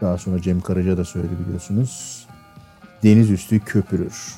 Daha 0.00 0.18
sonra 0.18 0.42
Cem 0.42 0.60
Karaca 0.60 0.96
da 0.96 1.04
söyledi 1.04 1.32
biliyorsunuz. 1.44 2.26
Deniz 3.02 3.30
üstü 3.30 3.60
köpürür. 3.60 4.36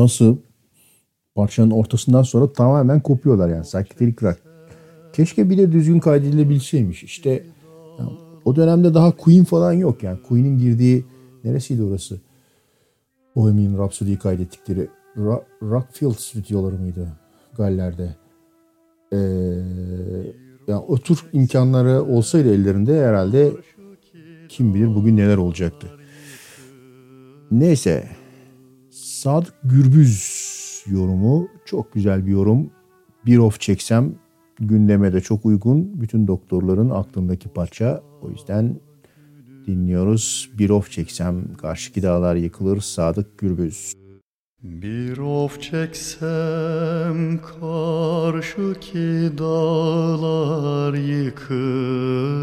Nasıl 0.00 0.36
parçanın 1.34 1.70
ortasından 1.70 2.22
sonra 2.22 2.52
tamamen 2.52 3.00
kopuyorlar 3.00 3.48
yani 3.48 3.62
psychedelic 3.62 4.16
rock. 4.22 4.38
Keşke 5.12 5.50
bir 5.50 5.58
de 5.58 5.72
düzgün 5.72 6.00
kaydedilebilseymiş. 6.00 7.04
İşte 7.04 7.30
ya, 7.98 8.06
o 8.44 8.56
dönemde 8.56 8.94
daha 8.94 9.16
Queen 9.16 9.44
falan 9.44 9.72
yok 9.72 10.02
yani. 10.02 10.22
Queen'in 10.22 10.58
girdiği 10.58 11.04
neresiydi 11.44 11.82
orası? 11.82 12.20
Bohemian 13.36 13.78
Rhapsody'yi 13.78 14.18
kaydettikleri 14.18 14.88
Ra- 15.16 15.42
Rockfield 15.62 16.14
stüdyoları 16.14 16.78
mıydı 16.78 17.08
Galler'de? 17.56 18.14
Ee, 19.12 19.16
yani 20.68 20.84
o 20.88 20.98
tür 20.98 21.24
imkanları 21.32 22.02
olsaydı 22.02 22.54
ellerinde 22.54 23.06
herhalde 23.06 23.52
kim 24.48 24.74
bilir 24.74 24.94
bugün 24.94 25.16
neler 25.16 25.36
olacaktı. 25.36 25.86
Neyse. 27.50 28.19
Sadık 29.20 29.54
Gürbüz 29.64 30.84
yorumu 30.86 31.48
çok 31.64 31.92
güzel 31.92 32.26
bir 32.26 32.30
yorum. 32.30 32.70
Bir 33.26 33.38
of 33.38 33.60
çeksem 33.60 34.14
gündeme 34.60 35.12
de 35.12 35.20
çok 35.20 35.46
uygun. 35.46 36.00
Bütün 36.00 36.26
doktorların 36.26 36.90
aklındaki 36.90 37.48
parça. 37.48 38.02
O 38.22 38.30
yüzden 38.30 38.80
dinliyoruz. 39.66 40.50
Bir 40.58 40.70
of 40.70 40.90
çeksem 40.90 41.54
karşıki 41.54 42.02
dağlar 42.02 42.36
yıkılır 42.36 42.80
Sadık 42.80 43.38
Gürbüz. 43.38 43.94
Bir 44.62 45.18
of 45.18 45.62
çeksem 45.62 47.40
karşıki 47.60 49.38
dağlar 49.38 50.94
yıkılır 50.94 52.40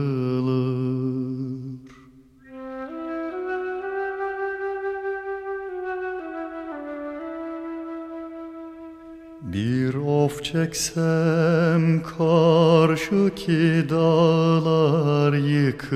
Bir 9.53 9.94
of 9.94 10.44
çeksem 10.44 12.03
karşıki 12.03 13.86
dağlar 13.90 15.34
yıkılır. 15.34 15.88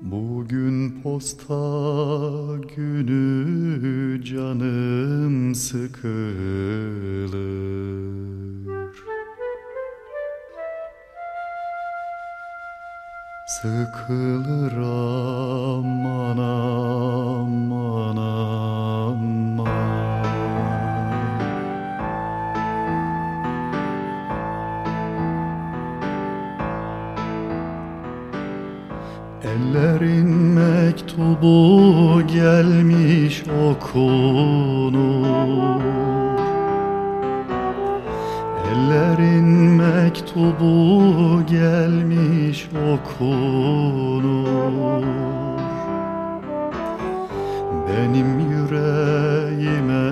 Bugün 0.00 1.02
posta 1.02 1.54
günü 2.76 4.24
canım 4.24 5.54
sıkılır 5.54 7.04
Sıkılır 13.60 14.76
aman 14.76 16.38
aman 16.38 18.16
aman. 18.16 19.64
Ellerin 29.42 30.30
mektubu 30.30 32.22
gelmiş 32.26 33.44
okunur 33.70 35.24
Ellerin 38.84 39.48
mektubu 39.80 41.46
gelmiş 41.46 42.68
okunur. 42.92 44.34
Benim 47.88 48.40
yüreğime 48.50 50.10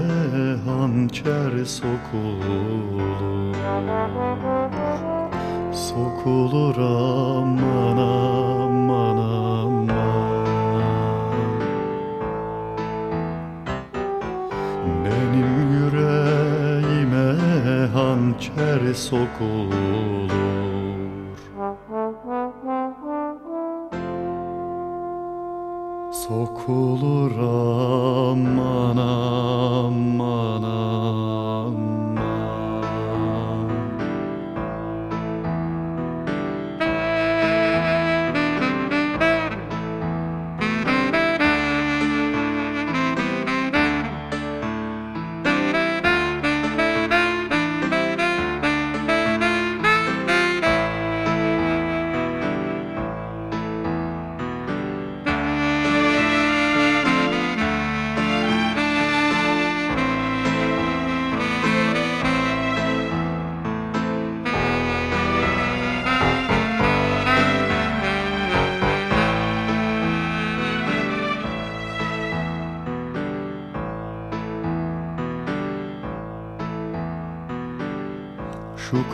hançer 0.67 1.65
sokulur. 1.65 3.55
Sokulur 5.73 6.77
aman 6.77 8.32
hançer 18.33 18.95
sokulur. 18.95 20.31
Sokulur 26.13 27.33
aman 28.31 28.97
aman 28.97 30.63
aman 30.63 31.22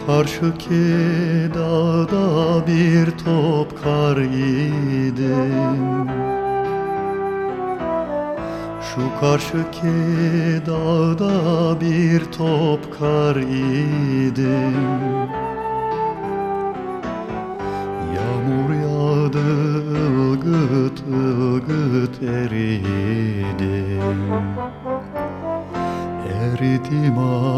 karşıki 0.09 0.95
dağda 1.55 2.67
bir 2.67 3.11
top 3.25 3.83
kar 3.83 4.17
yedim 4.17 6.09
Şu 8.83 9.21
karşıki 9.21 9.97
dağda 10.67 11.81
bir 11.81 12.25
top 12.25 12.99
kar 12.99 13.37
yedim 13.37 14.75
Yağmur 18.15 18.71
yağdı 18.75 19.49
ılgıt 20.19 21.03
ılgıt 21.09 22.23
eridim 22.23 22.89
Eridim 26.29 27.19
aman 27.19 27.58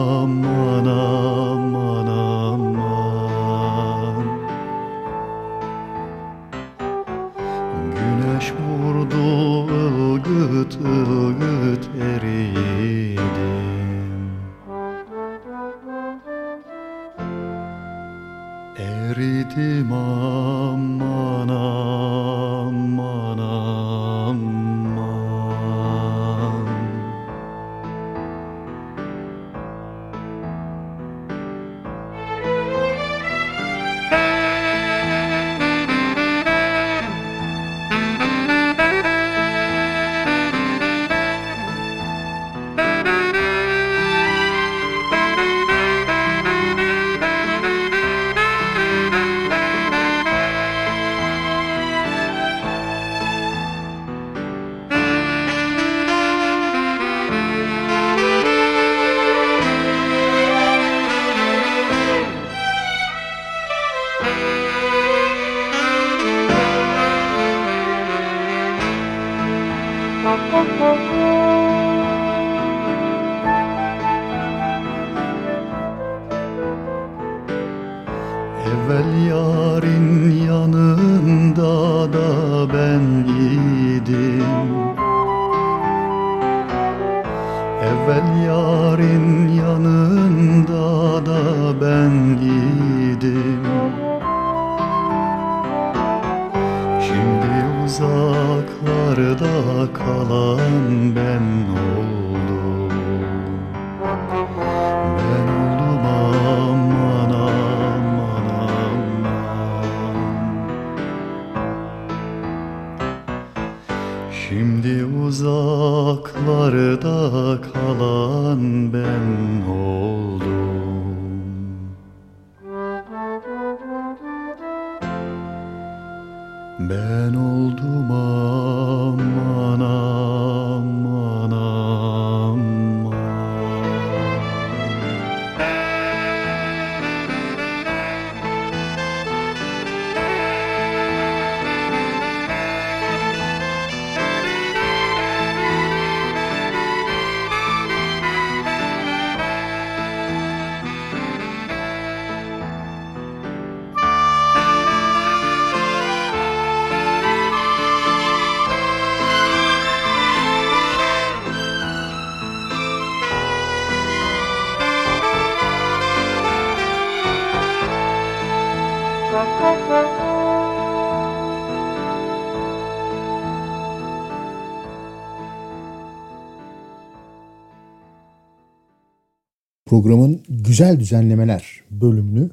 programın 180.01 180.40
güzel 180.48 181.01
düzenlemeler 181.01 181.81
bölümünü 181.90 182.51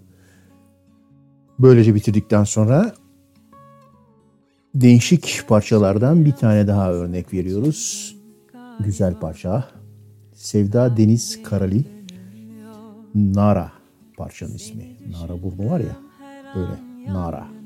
böylece 1.59 1.95
bitirdikten 1.95 2.43
sonra 2.43 2.93
değişik 4.75 5.43
parçalardan 5.47 6.25
bir 6.25 6.31
tane 6.31 6.67
daha 6.67 6.91
örnek 6.93 7.33
veriyoruz. 7.33 8.15
Güzel 8.79 9.19
parça. 9.19 9.67
Sevda 10.33 10.97
Deniz 10.97 11.43
Karali 11.43 11.85
Nara 13.15 13.71
parçanın 14.17 14.55
ismi. 14.55 14.85
Nara 15.11 15.43
burnu 15.43 15.69
var 15.69 15.79
ya 15.79 15.97
öyle 16.55 17.13
Nara. 17.13 17.56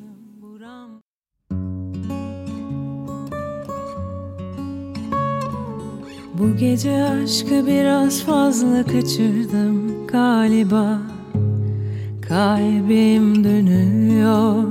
Gece 6.62 7.04
aşkı 7.04 7.68
biraz 7.68 8.24
fazla 8.24 8.84
kaçırdım 8.84 10.08
galiba. 10.08 10.98
Kalbim 12.22 13.44
dönüyor. 13.44 14.64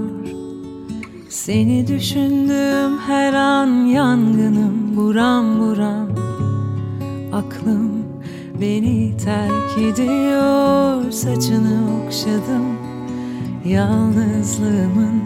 Seni 1.29 1.87
düşündüğüm 1.87 2.99
her 2.99 3.35
an 3.35 3.67
yangınım 3.87 4.97
buram 4.97 5.61
buram. 5.61 6.09
Aklım 7.33 8.05
beni 8.61 9.17
terk 9.25 9.79
ediyor 9.79 11.11
Saçını 11.11 11.81
okşadım 12.07 12.79
yalnızlığımın. 13.65 15.23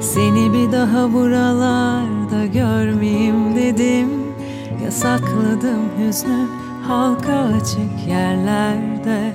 Seni 0.00 0.52
bir 0.52 0.72
daha 0.72 1.12
buralarda 1.12 2.46
görmeyeyim 2.46 3.56
dedim 3.56 4.15
Yasakladım 5.06 5.82
hüznü. 5.98 6.46
Halka 6.88 7.32
açık 7.32 8.08
yerlerde. 8.08 9.32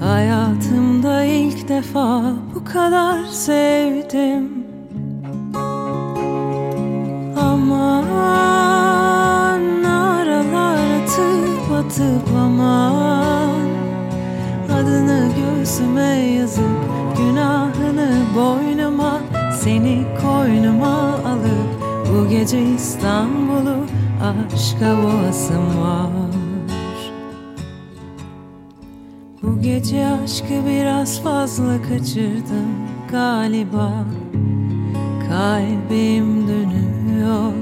Hayatımda 0.00 1.24
ilk 1.24 1.68
defa 1.68 2.22
bu 2.54 2.64
kadar 2.64 3.24
sevdim. 3.24 4.48
Aman 7.40 8.04
aralar 9.84 11.02
atıp 11.02 11.72
atıp 11.72 12.28
aman. 12.38 13.66
Adını 14.74 15.28
göğsüme 15.36 16.16
yazıp 16.40 16.80
günahını 17.16 18.22
boynuma 18.36 19.20
Seni 19.60 20.04
koynuma 20.22 20.98
alıp 21.04 21.70
bu 22.12 22.28
gece 22.28 22.62
İstanbul'u 22.62 23.95
aşka 24.22 24.96
boğasım 25.02 25.82
var. 25.82 26.10
Bu 29.42 29.60
gece 29.62 30.06
aşkı 30.06 30.66
biraz 30.66 31.22
fazla 31.22 31.82
kaçırdım 31.82 32.68
galiba. 33.10 33.92
Kalbim 35.28 36.48
dönüyor. 36.48 37.52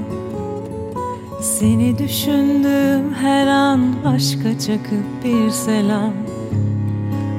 Seni 1.41 1.97
düşündüğüm 1.97 3.13
her 3.13 3.47
an 3.47 3.95
aşka 4.05 4.59
çakıp 4.59 5.23
bir 5.23 5.49
selam. 5.49 6.13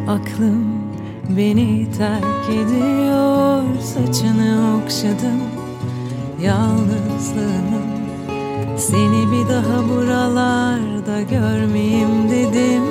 Aklım 0.09 0.65
beni 1.37 1.91
terk 1.99 2.49
ediyor. 2.51 3.63
Saçını 3.81 4.81
okşadım. 4.85 5.43
Yalnızlığının 6.43 7.96
Seni 8.77 9.33
bir 9.33 9.49
daha 9.49 9.89
buralarda 9.89 11.23
görmeyeyim 11.23 12.31
dedim. 12.31 12.83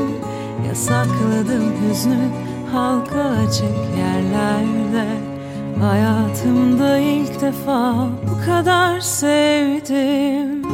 Yasakladım 0.68 1.74
hüznü 1.82 2.30
halka 2.72 3.22
açık 3.22 3.98
yerlerde. 3.98 5.06
Hayatımda 5.82 6.98
ilk 6.98 7.42
defa 7.42 8.08
bu 8.24 8.46
kadar 8.46 9.00
sevdim. 9.00 10.66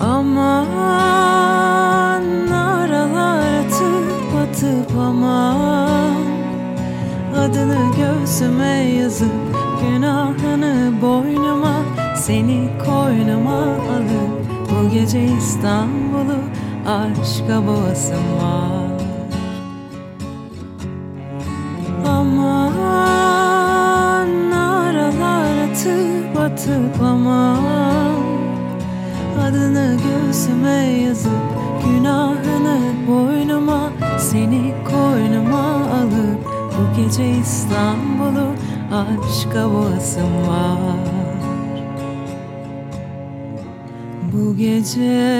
Aman 0.00 0.66
aralar 2.50 3.64
atıp 3.64 4.34
atıp 4.42 4.98
aman. 4.98 6.16
Adını 7.36 7.78
göğsüme 7.96 8.76
yazıp 8.98 9.32
günahını 9.82 10.92
boynuma 11.02 11.81
Seni 12.26 12.70
koynuma 12.84 13.58
alıp 13.94 14.46
bu 14.70 14.90
gece 14.90 15.24
İstanbul'u 15.24 16.38
aşka 16.86 17.66
boğasım 17.66 18.26
var. 18.42 19.02
Aman 22.06 22.72
aralar 24.52 25.68
atıp 25.70 26.40
atıp 26.40 27.02
aman 27.02 28.14
Adını 29.42 29.96
göğsüme 29.96 30.80
yazıp 31.06 31.42
günahını 31.84 32.78
boynuma 33.08 33.92
Seni 34.18 34.74
koynuma 34.84 35.64
alıp 35.74 36.46
bu 36.46 36.82
gece 37.02 37.30
İstanbul'u 37.30 38.48
aşka 38.92 39.70
boğasım 39.70 40.48
var 40.48 41.11
bu 44.52 44.56
gece 44.56 45.32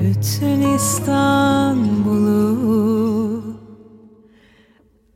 Bütün 0.00 0.74
İstanbul'u 0.74 2.38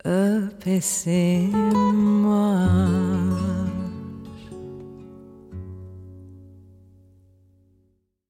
öpesim 0.05 1.53
var 2.25 2.79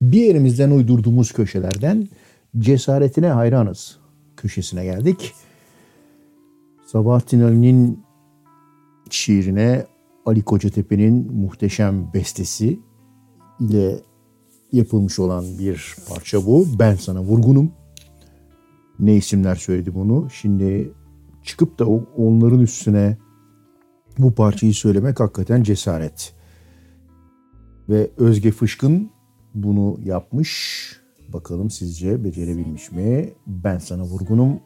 Bir 0.01 0.21
yerimizden 0.21 0.71
uydurduğumuz 0.71 1.31
köşelerden 1.31 2.07
cesaretine 2.59 3.27
hayranız 3.27 3.97
köşesine 4.37 4.85
geldik. 4.85 5.33
Sabahattin 6.85 7.41
Ali'nin 7.41 8.03
şiirine 9.09 9.85
Ali 10.25 10.41
Kocatepe'nin 10.41 11.33
muhteşem 11.33 12.13
bestesi 12.13 12.79
ile 13.59 13.99
yapılmış 14.71 15.19
olan 15.19 15.45
bir 15.59 15.95
parça 16.09 16.45
bu. 16.45 16.67
Ben 16.79 16.95
sana 16.95 17.21
vurgunum. 17.21 17.71
Ne 18.99 19.15
isimler 19.15 19.55
söyledi 19.55 19.95
bunu. 19.95 20.29
Şimdi 20.29 20.93
çıkıp 21.43 21.79
da 21.79 21.87
onların 22.17 22.59
üstüne 22.59 23.17
bu 24.17 24.33
parçayı 24.35 24.73
söylemek 24.73 25.19
hakikaten 25.19 25.63
cesaret. 25.63 26.33
Ve 27.89 28.11
Özge 28.17 28.51
Fışkın 28.51 29.11
bunu 29.53 29.99
yapmış. 30.03 30.83
Bakalım 31.33 31.69
sizce 31.69 32.23
becerebilmiş 32.23 32.91
mi? 32.91 33.33
Ben 33.47 33.77
sana 33.77 34.03
vurgunum. 34.03 34.59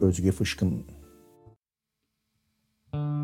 Özge 0.00 0.32
Fışkın. 0.32 0.84
Seneler 2.92 3.23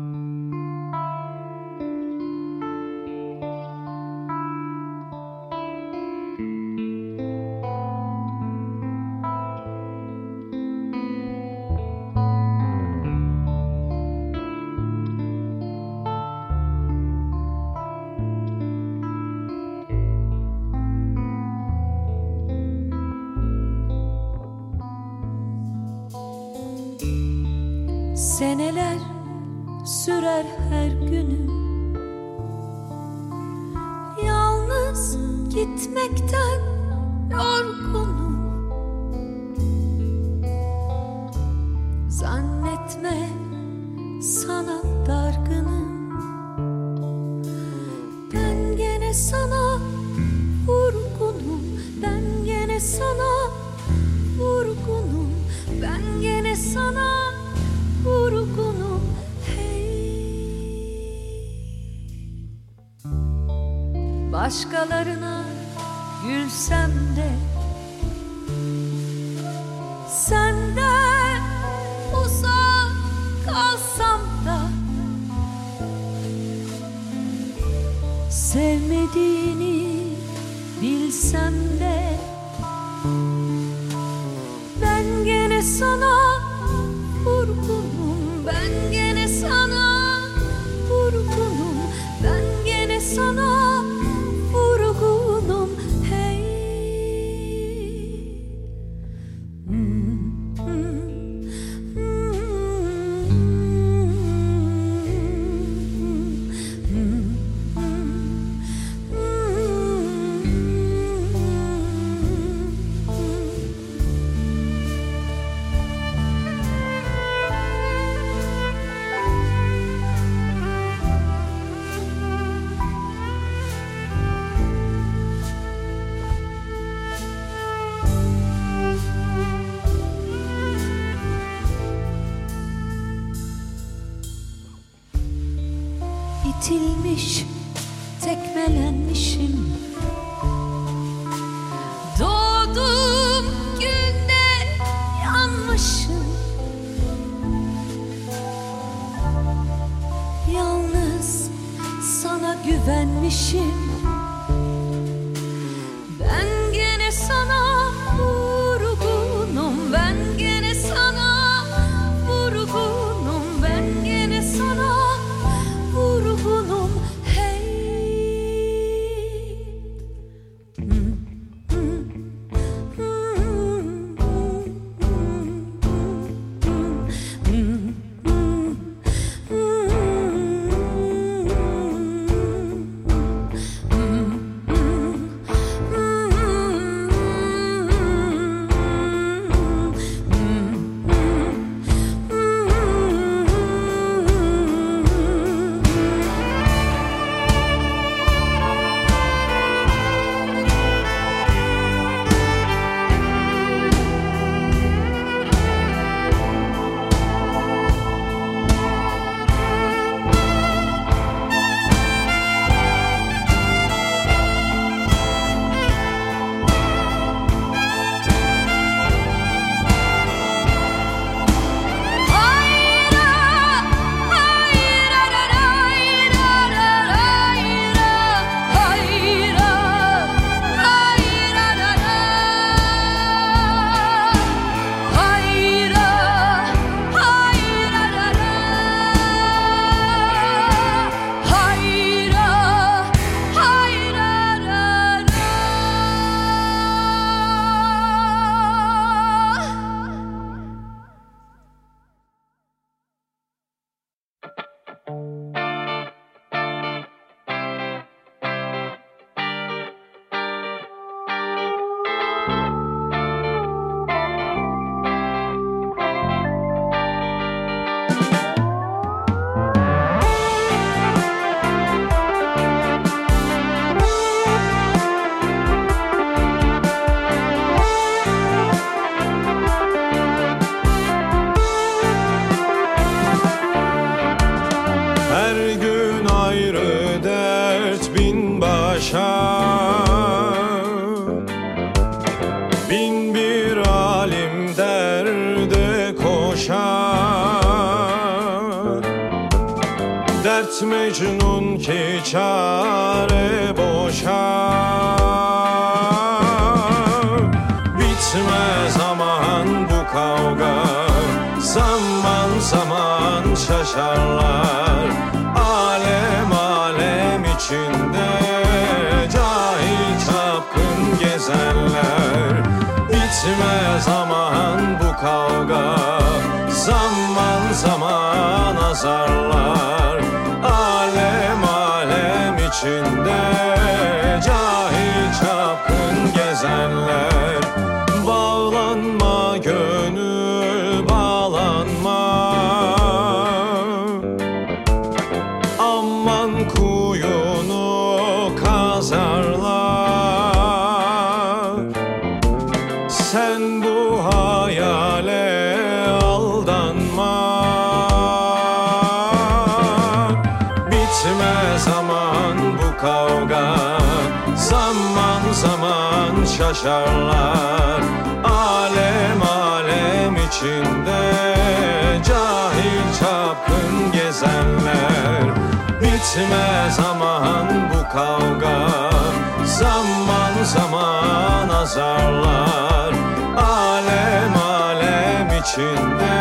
yazarlar. 381.97 383.13
Alem 383.57 384.55
alem 384.55 385.59
içinde 385.59 386.40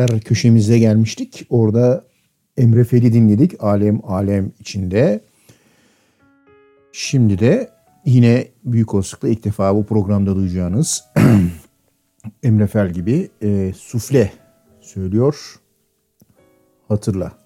Sesler 0.00 0.20
köşemizde 0.20 0.78
gelmiştik. 0.78 1.46
Orada 1.50 2.04
Emre 2.56 2.84
Feli 2.84 3.12
dinledik. 3.12 3.64
Alem 3.64 4.00
alem 4.04 4.52
içinde. 4.60 5.20
Şimdi 6.92 7.38
de 7.38 7.70
yine 8.04 8.48
büyük 8.64 8.94
olasılıkla 8.94 9.28
ilk 9.28 9.44
defa 9.44 9.74
bu 9.74 9.86
programda 9.86 10.36
duyacağınız 10.36 11.04
Emre 12.42 12.66
Fel 12.66 12.90
gibi 12.92 13.30
e, 13.42 13.72
sufle 13.76 14.32
söylüyor. 14.80 15.60
Hatırla. 16.88 17.39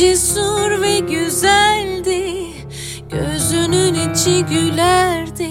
Cesur 0.00 0.82
ve 0.82 0.98
güzeldi. 0.98 2.46
Gözünün 3.10 4.12
içi 4.12 4.44
gülerdi. 4.44 5.50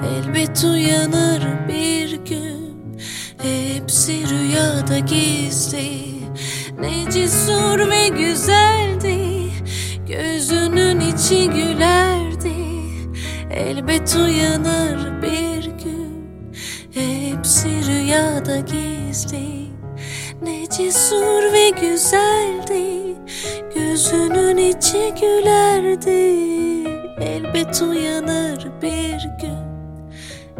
Elbet 0.00 0.64
uyanır 0.64 1.68
bir 1.68 2.10
gün. 2.10 2.98
Hepsi 3.42 4.28
rüyada 4.28 4.98
gizli. 4.98 5.90
Ne 6.80 7.10
cesur 7.10 7.90
ve 7.90 8.08
güzeldi. 8.08 9.18
Gözünün 10.08 11.00
içi 11.00 11.50
gülerdi. 11.50 12.54
Elbet 13.50 14.16
uyanır 14.16 15.22
bir 15.22 15.64
gün. 15.64 16.28
Hepsi 16.94 17.68
rüyada 17.68 18.58
gizli 18.58 19.67
Ne 20.42 20.68
cesur 20.68 21.52
ve 21.52 21.70
güzeldi. 21.70 23.16
Gözünün 23.74 24.56
içi 24.56 25.14
gülerdi. 25.20 26.48
Elbet 27.20 27.82
uyanır 27.82 28.68
bir 28.82 29.28
gün. 29.40 29.68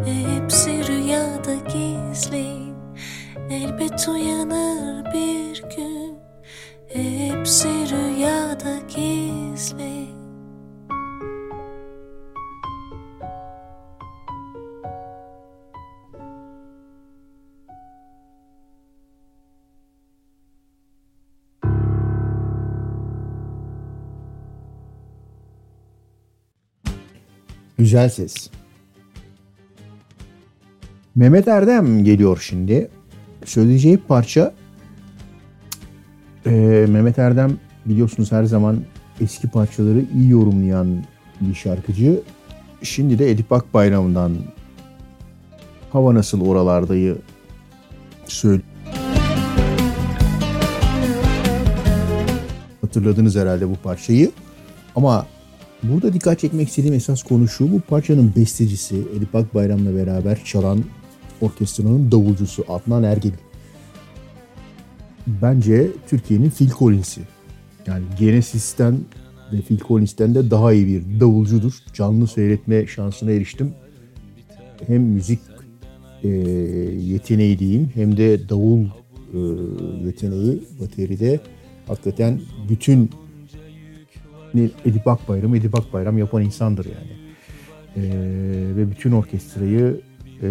Hepsi 0.05 0.87
rüyada 0.87 1.55
gizli. 1.55 2.47
Elbet 3.51 4.09
uyanır 4.09 5.05
bir 5.15 5.63
gün. 5.77 6.19
Hepsi 6.89 7.69
rüyada 7.69 8.79
gizli 8.89 10.08
Güzel 27.79 28.09
ses. 28.09 28.51
Mehmet 31.15 31.49
Erdem 31.49 32.05
geliyor 32.05 32.45
şimdi. 32.49 32.89
Söyleyeceği 33.45 33.97
parça 33.97 34.55
Ee, 36.47 36.87
Mehmet 36.89 37.19
Erdem 37.19 37.59
biliyorsunuz 37.87 38.33
her 38.33 38.45
zaman 38.45 38.85
eski 39.21 39.49
parçaları 39.49 40.05
iyi 40.15 40.31
yorumlayan 40.31 41.05
bir 41.41 41.55
şarkıcı. 41.55 42.21
Şimdi 42.83 43.19
de 43.19 43.31
Edip 43.31 43.53
Akbayram'dan 43.53 44.33
Hava 45.93 46.15
Nasıl 46.15 46.41
Oralarda'yı 46.41 47.17
söyle. 48.27 48.63
Hatırladınız 52.81 53.37
herhalde 53.37 53.69
bu 53.69 53.75
parçayı. 53.75 54.31
Ama 54.97 55.27
burada 55.83 56.13
dikkat 56.13 56.39
çekmek 56.39 56.69
istediğim 56.69 56.95
esas 56.95 57.23
konu 57.23 57.49
şu. 57.49 57.73
Bu 57.73 57.81
parçanın 57.81 58.33
bestecisi 58.37 58.97
Edip 59.17 59.35
Akbayram'la 59.35 59.95
beraber 59.95 60.45
çalan 60.45 60.85
orkestranın 61.41 62.13
davulcusu 62.13 62.65
Adnan 62.69 63.03
Ergil. 63.03 63.33
Bence 65.27 65.91
Türkiye'nin 66.09 66.51
Phil 66.51 66.71
Collins'i. 66.71 67.21
Yani 67.87 68.05
Genesis'ten 68.19 68.99
ve 69.53 69.61
Phil 69.61 69.79
Collins'ten 69.79 70.35
de 70.35 70.51
daha 70.51 70.73
iyi 70.73 70.87
bir 70.87 71.21
davulcudur. 71.21 71.73
Canlı 71.95 72.27
seyretme 72.27 72.87
şansına 72.87 73.31
eriştim. 73.31 73.73
Hem 74.87 75.03
müzik 75.03 75.41
e, 76.25 76.29
yeteneği 76.29 77.59
diyeyim 77.59 77.91
hem 77.95 78.17
de 78.17 78.49
davul 78.49 78.85
e, 79.35 79.39
yeteneği 80.05 80.63
bateride 80.81 81.41
hakikaten 81.87 82.41
bütün 82.69 83.11
Edip 84.85 85.09
Akbayram, 85.09 85.55
Edip 85.55 85.75
Akbayram 85.75 86.19
yapan 86.19 86.43
insandır 86.43 86.87
yani. 86.87 87.19
E, 87.97 88.03
ve 88.77 88.91
bütün 88.91 89.12
orkestrayı 89.12 90.01
e, 90.43 90.49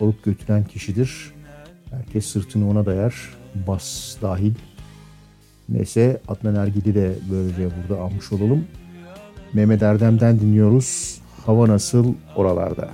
alıp 0.00 0.24
götüren 0.24 0.64
kişidir. 0.64 1.32
Herkes 1.90 2.26
sırtını 2.26 2.70
ona 2.70 2.86
dayar. 2.86 3.14
Bas 3.66 4.16
dahil. 4.22 4.54
Neyse 5.68 6.20
Adnan 6.28 6.54
Ergil'i 6.54 6.94
de 6.94 7.14
böylece 7.30 7.68
burada 7.82 8.02
almış 8.02 8.32
olalım. 8.32 8.64
Mehmet 9.52 9.82
Erdem'den 9.82 10.40
dinliyoruz. 10.40 11.20
Hava 11.46 11.68
nasıl 11.68 12.14
oralarda? 12.36 12.90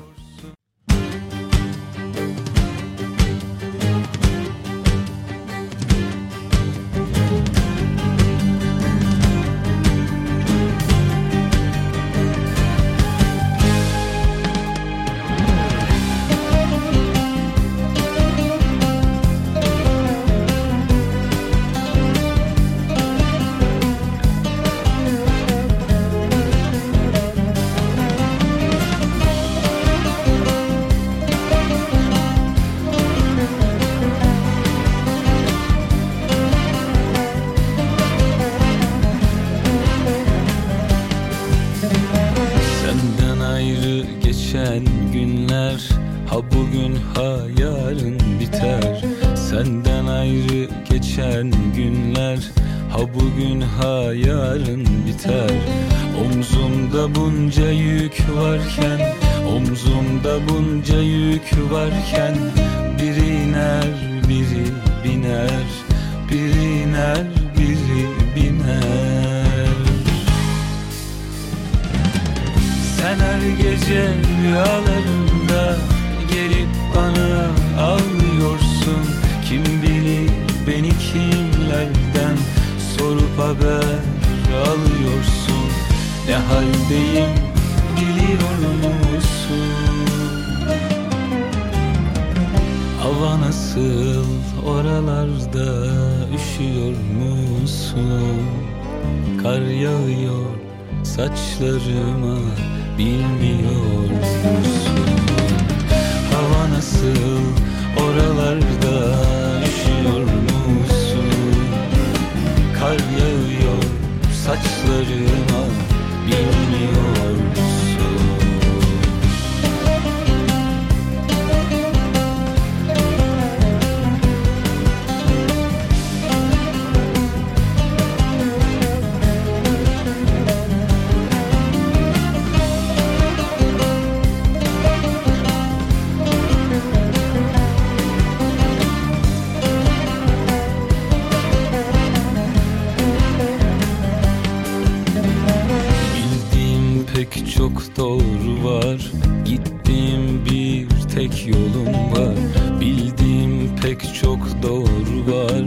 Çok 147.47 147.97
doğru 147.97 148.65
var. 148.65 149.13
Gittiğim 149.45 150.45
bir 150.45 150.89
tek 151.15 151.47
yolum 151.47 152.13
var. 152.13 152.35
Bildiğim 152.81 153.77
pek 153.83 154.15
çok 154.15 154.63
doğru 154.63 155.33
var. 155.33 155.65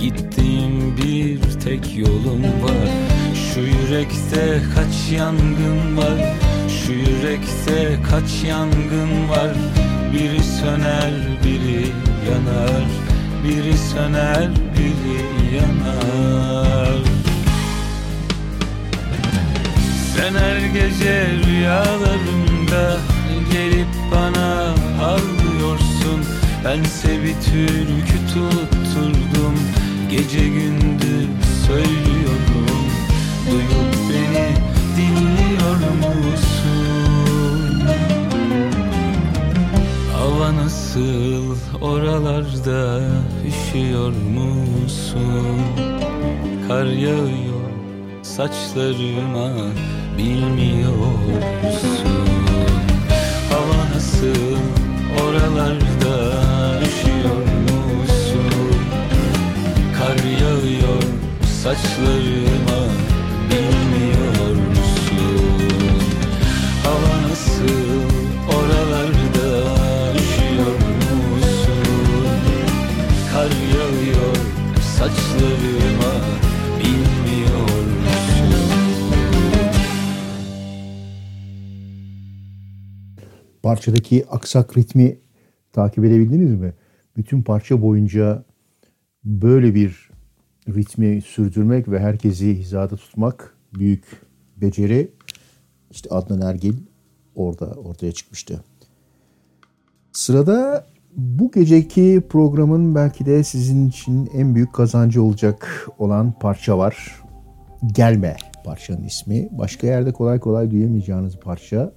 Gittiğim 0.00 0.96
bir 0.96 1.40
tek 1.60 1.96
yolum 1.98 2.42
var. 2.42 2.88
Şu 3.34 3.60
yürekte 3.60 4.62
kaç 4.74 5.12
yangın 5.12 5.96
var? 5.96 6.34
Şu 6.68 6.92
yürekte 6.92 7.98
kaç 8.10 8.44
yangın 8.48 9.28
var? 9.28 9.54
Biri 10.12 10.42
söner 10.42 11.12
biri 11.44 11.86
yanar. 12.30 12.84
Biri 13.44 13.78
söner 13.78 14.48
biri 14.76 15.56
yanar 15.56 17.13
Sen 20.16 20.34
her 20.34 20.56
gece 20.56 21.26
rüyalarımda 21.46 22.96
gelip 23.52 23.86
bana 24.12 24.74
ağlıyorsun 25.04 26.20
Bense 26.64 27.22
bir 27.22 27.34
türkü 27.34 28.18
tutturdum 28.34 29.54
Gece 30.10 30.48
gündüz 30.48 31.28
söylüyorum 31.66 32.86
Duyup 33.50 33.94
beni 34.10 34.48
dinliyor 34.96 35.76
musun? 35.98 36.64
Hava 40.12 40.56
nasıl 40.56 41.56
oralarda 41.80 43.00
üşüyor 43.48 44.12
musun? 44.12 45.60
Kar 46.68 46.86
yağıyor 46.86 47.54
saçlarıma 48.36 49.50
bilmiyor 50.18 50.92
musun? 50.92 52.06
Hava 53.50 53.94
nasıl 53.94 54.56
oralarda 55.22 56.32
üşüyor 56.82 57.36
musun? 57.62 58.76
Kar 59.98 60.24
yağıyor 60.24 61.02
saçlarıma 61.62 62.53
Parçadaki 83.64 84.26
aksak 84.30 84.76
ritmi 84.76 85.18
takip 85.72 86.04
edebildiniz 86.04 86.54
mi? 86.54 86.72
Bütün 87.16 87.42
parça 87.42 87.82
boyunca 87.82 88.44
böyle 89.24 89.74
bir 89.74 90.10
ritmi 90.68 91.22
sürdürmek 91.22 91.88
ve 91.88 92.00
herkesi 92.00 92.58
hizada 92.58 92.96
tutmak 92.96 93.56
büyük 93.74 94.04
beceri. 94.56 95.10
İşte 95.90 96.10
Adnan 96.10 96.40
Ergil 96.40 96.74
orada 97.34 97.66
ortaya 97.66 98.12
çıkmıştı. 98.12 98.64
Sırada 100.12 100.86
bu 101.16 101.50
geceki 101.50 102.22
programın 102.28 102.94
belki 102.94 103.26
de 103.26 103.44
sizin 103.44 103.88
için 103.88 104.28
en 104.34 104.54
büyük 104.54 104.72
kazancı 104.72 105.22
olacak 105.22 105.88
olan 105.98 106.32
parça 106.38 106.78
var. 106.78 107.22
Gelme 107.86 108.36
parçanın 108.64 109.04
ismi. 109.04 109.48
Başka 109.52 109.86
yerde 109.86 110.12
kolay 110.12 110.40
kolay 110.40 110.70
duyamayacağınız 110.70 111.36
parça. 111.36 111.92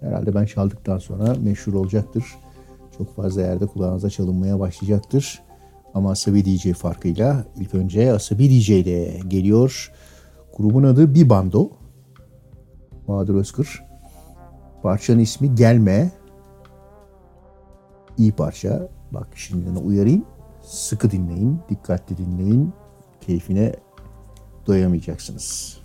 Herhalde 0.00 0.34
ben 0.34 0.44
çaldıktan 0.44 0.98
sonra 0.98 1.34
meşhur 1.42 1.74
olacaktır. 1.74 2.24
Çok 2.98 3.16
fazla 3.16 3.40
yerde 3.40 3.66
kulağınıza 3.66 4.10
çalınmaya 4.10 4.60
başlayacaktır. 4.60 5.42
Ama 5.94 6.10
Asabi 6.10 6.44
DJ 6.44 6.72
farkıyla 6.72 7.44
ilk 7.56 7.74
önce 7.74 8.12
Asabi 8.12 8.50
DJ 8.50 8.70
ile 8.70 9.20
geliyor. 9.28 9.92
Grubun 10.56 10.82
adı 10.82 11.14
Bibando. 11.14 11.70
Bahadır 13.08 13.34
Özkır. 13.34 13.84
Parçanın 14.82 15.18
ismi 15.18 15.54
Gelme. 15.54 16.10
İyi 18.18 18.32
parça. 18.32 18.88
Bak 19.10 19.28
şimdiden 19.34 19.76
uyarayım. 19.76 20.24
Sıkı 20.62 21.10
dinleyin, 21.10 21.58
dikkatli 21.68 22.16
dinleyin. 22.16 22.72
Keyfine 23.20 23.74
doyamayacaksınız. 24.66 25.78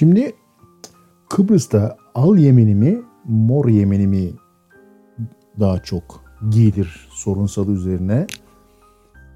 Şimdi 0.00 0.32
Kıbrıs'ta 1.28 1.96
al 2.14 2.36
yeminimi 2.36 3.02
mor 3.24 3.68
yeminimi 3.68 4.32
daha 5.60 5.82
çok 5.82 6.24
giydir 6.50 7.08
sorunsalı 7.10 7.72
üzerine 7.72 8.26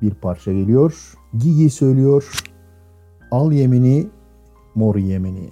bir 0.03 0.15
parça 0.15 0.53
geliyor. 0.53 1.15
Gigi 1.39 1.70
söylüyor. 1.70 2.43
Al 3.31 3.53
yemini 3.53 4.07
mor 4.74 4.97
yemini. 4.97 5.51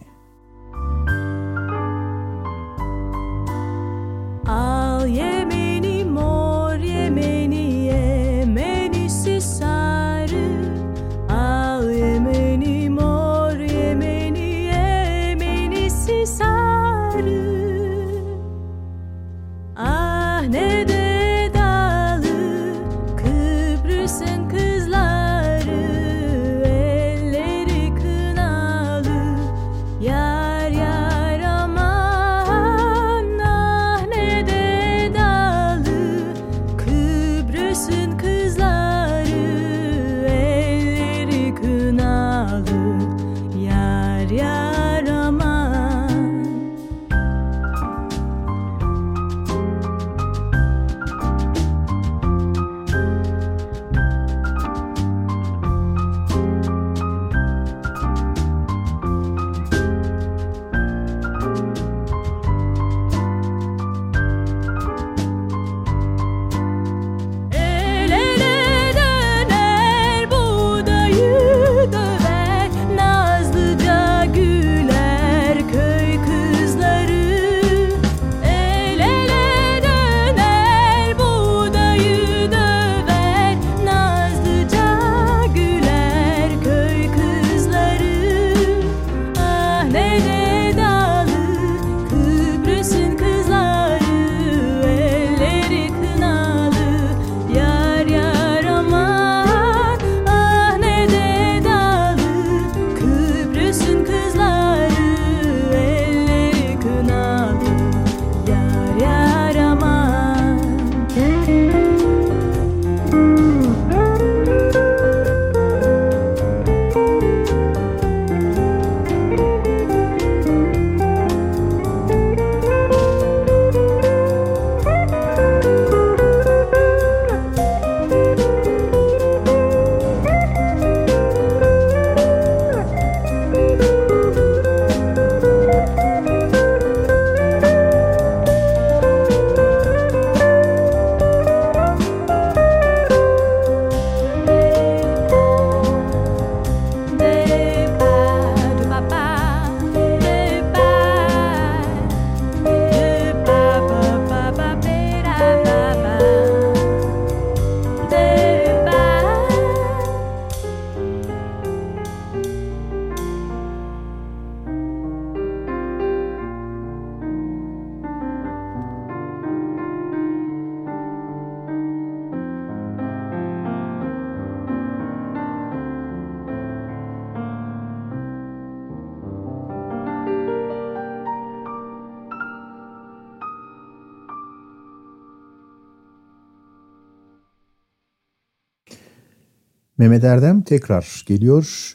Mehmet 190.12 190.24
Erdem 190.24 190.62
tekrar 190.62 191.24
geliyor. 191.26 191.94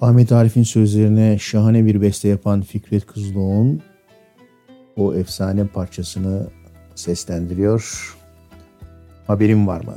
Ahmet 0.00 0.32
Arif'in 0.32 0.62
sözlerine 0.62 1.38
şahane 1.38 1.86
bir 1.86 2.02
beste 2.02 2.28
yapan 2.28 2.62
Fikret 2.62 3.06
Kızılok'un 3.06 3.82
o 4.96 5.14
efsane 5.14 5.66
parçasını 5.66 6.46
seslendiriyor. 6.94 8.14
Haberin 9.26 9.66
var 9.66 9.84
mı? 9.84 9.94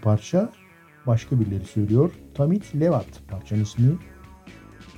parça 0.00 0.52
başka 1.06 1.40
birileri 1.40 1.64
söylüyor. 1.64 2.12
Tamit 2.34 2.74
Levat 2.80 3.28
parçanın 3.28 3.62
ismi. 3.62 3.96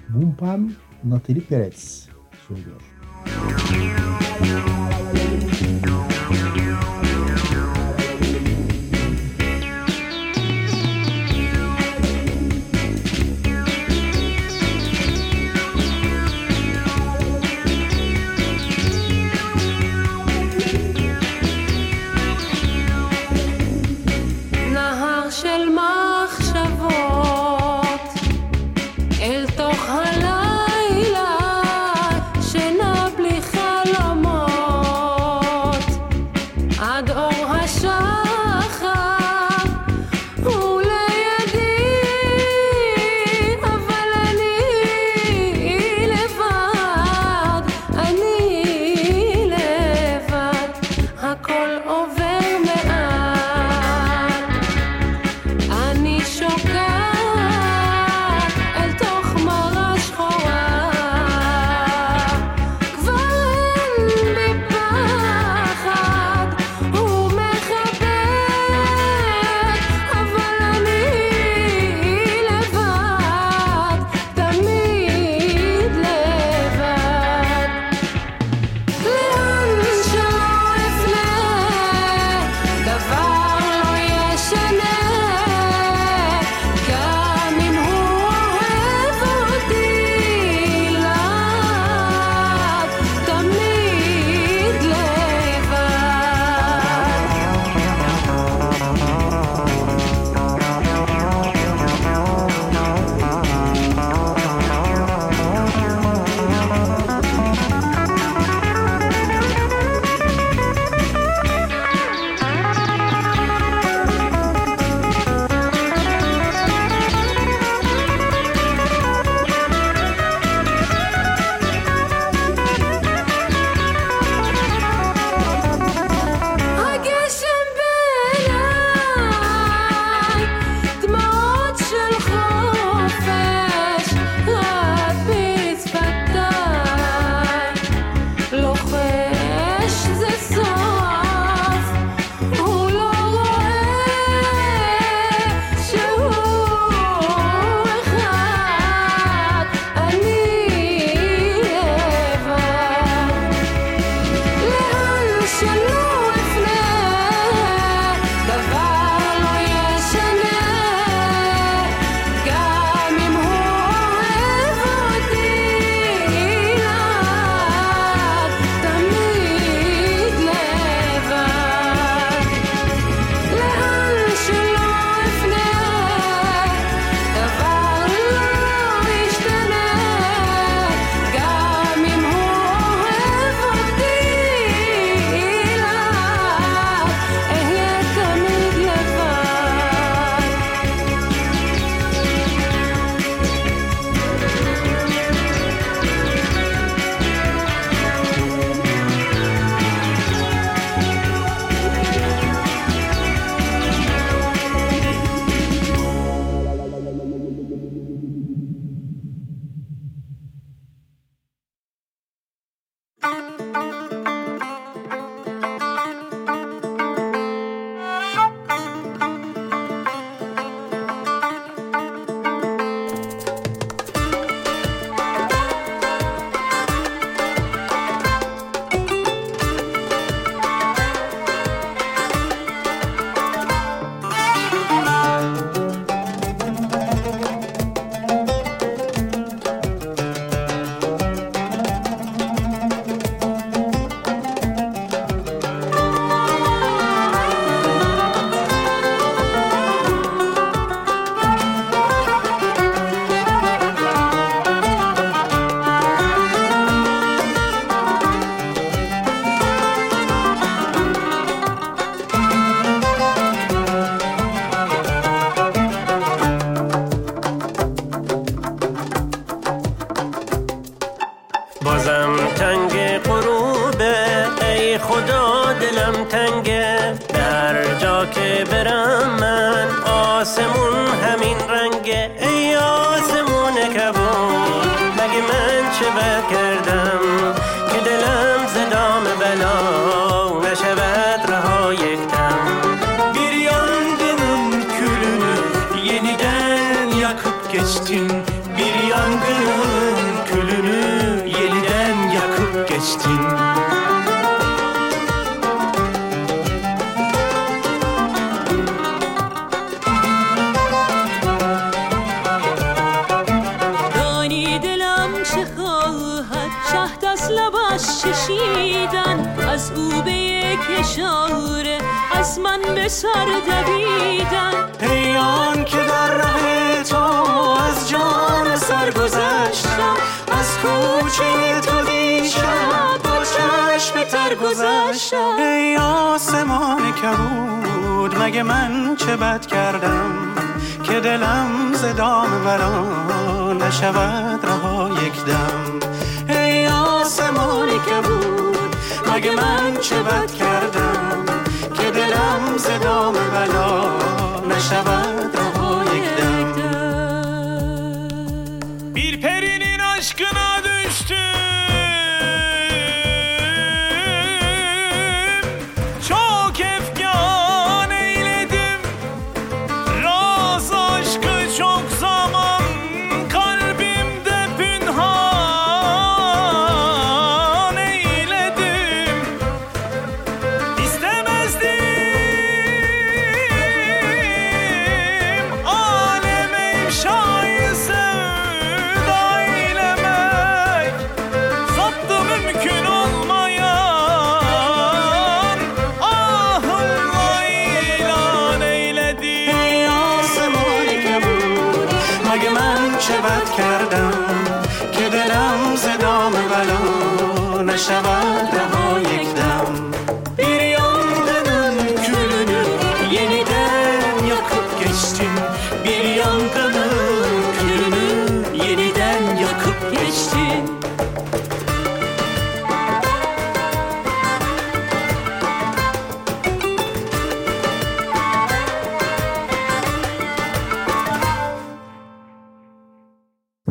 Bumpam 0.08 0.70
Natali 1.04 1.40
Perez. 1.40 1.99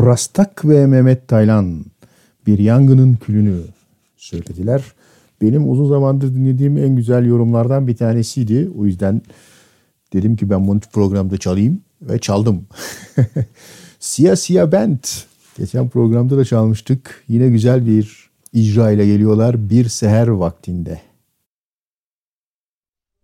Rastak 0.10 0.66
ve 0.66 0.88
Mehmet 0.88 1.28
Taylan 1.28 1.86
bir 2.48 2.60
yangının 2.60 3.16
külünü 3.16 3.62
söylediler. 4.18 4.84
Benim 5.42 5.70
uzun 5.70 5.90
zamandır 5.90 6.36
dinlediğim 6.36 6.78
en 6.78 6.96
güzel 6.96 7.26
yorumlardan 7.26 7.88
bir 7.88 7.96
tanesiydi. 7.96 8.72
O 8.78 8.86
yüzden 8.86 9.22
dedim 10.14 10.36
ki 10.36 10.50
ben 10.50 10.68
bunu 10.68 10.80
programda 10.80 11.38
çalayım 11.38 11.82
ve 12.02 12.20
çaldım. 12.20 12.66
Sia 14.00 14.36
Sia 14.36 14.72
Band. 14.72 15.04
Geçen 15.58 15.90
programda 15.90 16.38
da 16.38 16.46
çalmıştık. 16.46 17.24
Yine 17.28 17.50
güzel 17.50 17.86
bir 17.86 18.30
icra 18.54 18.92
ile 18.92 19.06
geliyorlar 19.06 19.70
bir 19.70 19.90
seher 19.90 20.28
vaktinde. 20.28 21.02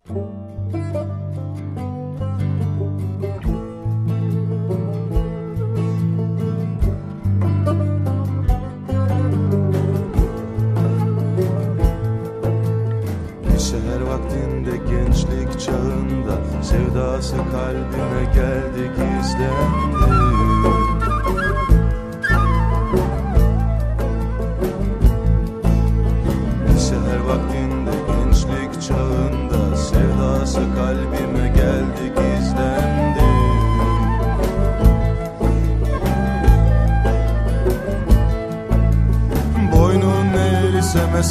Müzik 0.08 0.35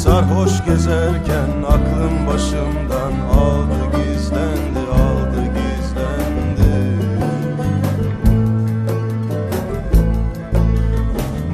Sarhoş 0.06 0.64
gezerken 0.64 1.62
aklım 1.68 2.26
başımdan 2.26 3.12
aldı 3.38 3.74
gizlendi 3.96 4.78
aldı 4.92 5.42
gizlendi. 5.56 6.72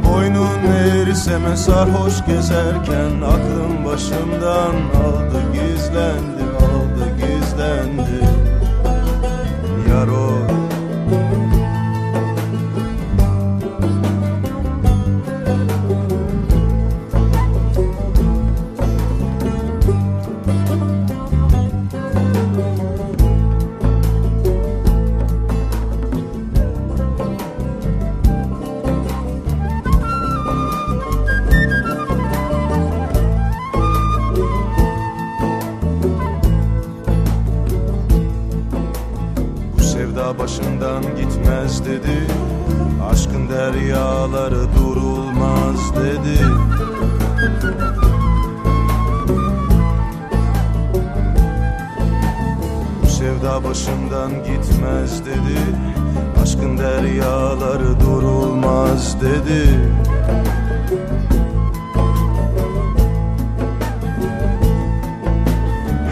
Boynun 0.04 0.72
eğriseme 0.72 1.56
sarhoş 1.56 2.26
gezerken 2.26 3.20
aklım 3.20 3.84
başımdan 3.84 4.74
aldı 5.04 5.42
gizlendi 5.52 6.44
aldı 6.58 7.16
gizlendi. 7.16 8.26
Yar 9.88 10.08
o 10.08 10.51
dedi 41.92 42.26
Aşkın 43.10 43.48
deryaları 43.48 44.74
durulmaz 44.78 45.96
dedi. 45.96 46.46
Bu 53.02 53.06
sevda 53.06 53.64
başımdan 53.64 54.30
gitmez 54.30 55.26
dedi. 55.26 55.58
Aşkın 56.42 56.78
deryaları 56.78 58.00
durulmaz 58.00 59.20
dedi. 59.20 59.80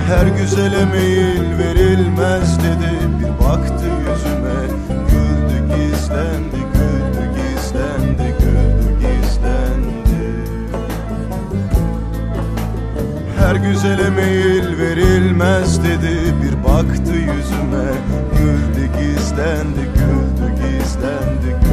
Her 0.08 0.26
güzele 0.26 0.84
meyil 0.84 1.58
verilmez 1.58 2.58
dedi. 2.58 2.90
Bir 3.20 3.44
baktı 3.44 3.84
yüz 3.84 4.19
güzele 13.62 14.10
meyil 14.10 14.78
verilmez 14.78 15.84
dedi. 15.84 16.34
Bir 16.42 16.64
baktı 16.64 17.12
yüzüme 17.12 17.90
Güldü 18.38 18.86
gizlendi 18.98 19.80
Güldü 19.94 20.52
gizlendi 20.54 21.50
Güldü 21.62 21.69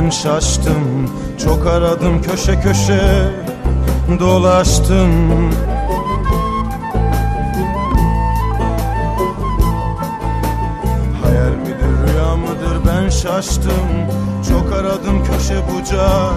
ben 0.00 0.10
şaştım 0.10 1.10
Çok 1.44 1.66
aradım 1.66 2.22
köşe 2.22 2.60
köşe 2.60 3.32
dolaştım. 4.20 5.10
Hayal 11.22 11.50
midir 11.50 12.12
rüya 12.12 12.36
mıdır? 12.36 12.88
Ben 12.88 13.08
şaştım 13.08 13.88
Çok 14.48 14.72
aradım 14.72 15.24
köşe 15.24 15.56
bucak 15.56 16.32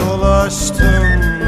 dolaştım. 0.00 1.38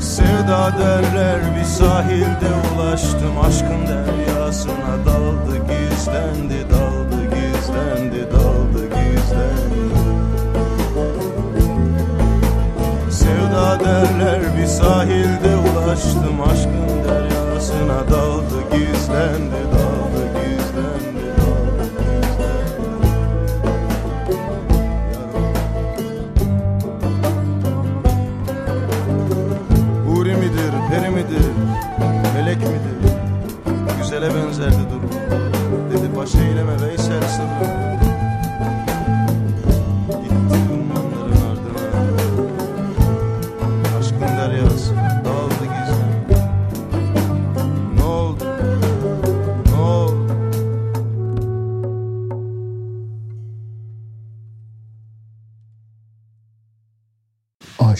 Sevda 0.00 0.72
derler 0.78 1.40
bir 1.58 1.64
sahilde 1.64 2.48
ulaştım. 2.74 3.40
Aşkın 3.46 3.86
deryasına 3.86 5.06
daldı 5.06 5.70
gizlendi 6.00 6.70
Daldı 6.70 7.24
gizlendi 7.24 8.32
daldı 8.32 8.86
gizlendi. 8.86 9.82
Sevda 13.10 13.80
derler 13.80 14.40
bir 14.58 14.66
sahilde 14.66 15.56
ulaştım 15.56 16.40
Aşkın 16.52 16.88
deryasına 17.08 18.10
daldı 18.10 18.60
gizlendi 18.72 19.60
Daldı 19.72 19.89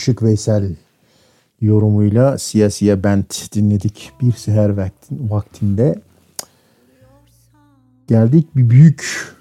Aşık 0.01 0.23
Veysel 0.23 0.75
yorumuyla 1.61 2.37
Siyasiye 2.37 3.03
Bent 3.03 3.53
dinledik 3.55 4.11
bir 4.21 4.31
seher 4.31 4.69
vaktin, 4.69 5.29
vaktinde. 5.29 6.01
Geldik 8.07 8.55
bir 8.55 8.69
büyük 8.69 9.33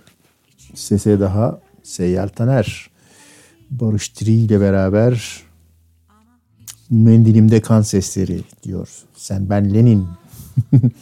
sese 0.74 1.20
daha 1.20 1.60
Seyyal 1.82 2.28
Taner. 2.28 2.90
Barış 3.70 4.20
Diri 4.20 4.32
ile 4.32 4.60
beraber 4.60 5.42
Mendilimde 6.90 7.60
kan 7.60 7.82
sesleri 7.82 8.40
diyor. 8.62 8.88
Sen 9.16 9.50
ben 9.50 9.74
Lenin. 9.74 10.06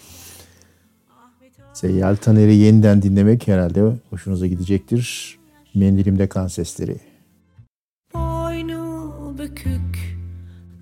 Seyyal 1.72 2.16
Taner'i 2.16 2.54
yeniden 2.54 3.02
dinlemek 3.02 3.48
herhalde 3.48 3.96
hoşunuza 4.10 4.46
gidecektir. 4.46 5.38
Mendilimde 5.74 6.28
kan 6.28 6.46
sesleri. 6.46 7.07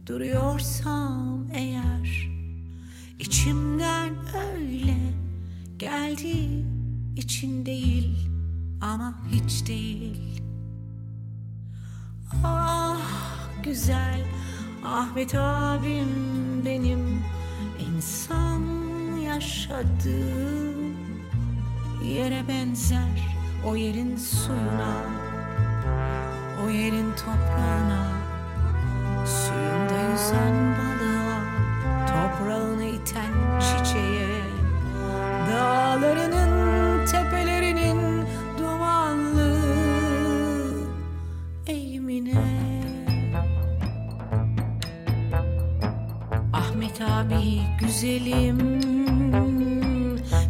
Duruyorsam 0.06 1.46
eğer 1.52 2.30
içimden 3.18 4.14
öyle 4.54 4.96
geldi 5.78 6.64
için 7.16 7.66
değil 7.66 8.28
ama 8.80 9.14
hiç 9.30 9.66
değil. 9.66 10.42
Ah 12.44 13.00
güzel 13.62 14.24
Ahmet 14.84 15.34
abim 15.34 16.08
benim 16.64 17.22
insan 17.88 18.62
yaşadığı 19.20 20.76
yere 22.04 22.48
benzer 22.48 23.36
o 23.66 23.76
yerin 23.76 24.16
suyuna 24.16 24.96
o 26.64 26.68
yerin 26.68 27.12
toprağına 27.12 28.05
Suyunda 29.26 29.98
yüzen 30.12 30.74
balığa 30.76 31.40
Toprağını 32.06 32.84
iten 32.84 33.60
çiçeğe. 33.60 34.40
Dağlarının 35.50 37.06
tepelerinin 37.06 38.26
dumanlı 38.58 39.56
eğimine. 41.66 42.66
Ahmet 46.52 47.00
abi 47.00 47.60
güzelim 47.80 48.58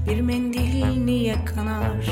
Bir 0.09 0.20
mendil 0.20 1.05
niye 1.05 1.44
kanar 1.44 2.07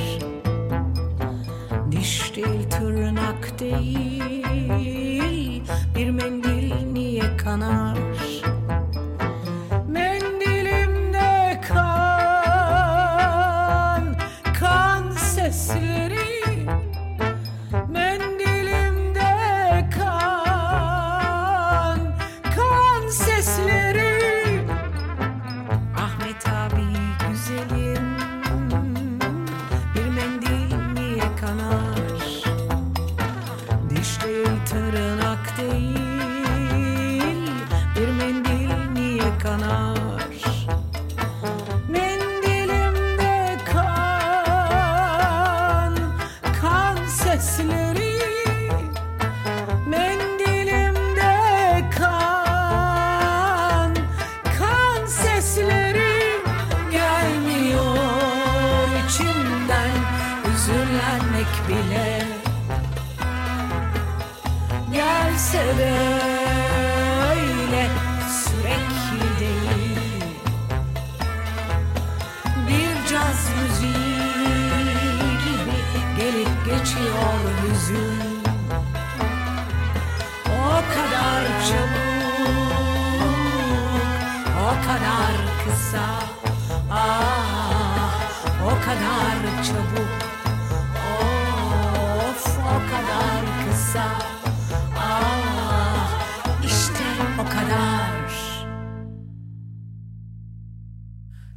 Diş 1.91 2.37
değil 2.37 2.71
tırnak 2.71 3.61
değil 3.61 4.45
Bir 5.97 6.11
mendil 6.11 6.54
kanar 7.45 7.97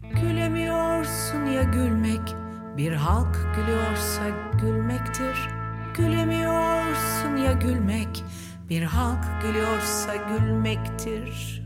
Gülemiyorsun 0.04 1.46
ya 1.46 1.64
gülmek? 1.64 2.36
Bir 2.78 2.94
halk 2.94 3.36
gülüyorsa 3.56 4.24
gülmektir. 4.62 5.50
Gülemiyorsun 5.98 7.38
ya 7.38 7.52
gülmek? 7.52 8.24
Bir 8.70 8.84
halk 8.84 9.26
gülüyorsa 9.42 10.16
gülmektir. 10.16 11.62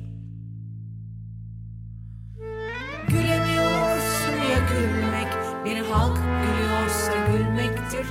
Gülemiyorsun 3.07 4.37
ya 4.51 4.59
gülmek? 4.69 5.27
Bir 5.65 5.81
halk 5.91 6.17
gülüyorsa 6.17 7.13
gülmektir. 7.31 8.05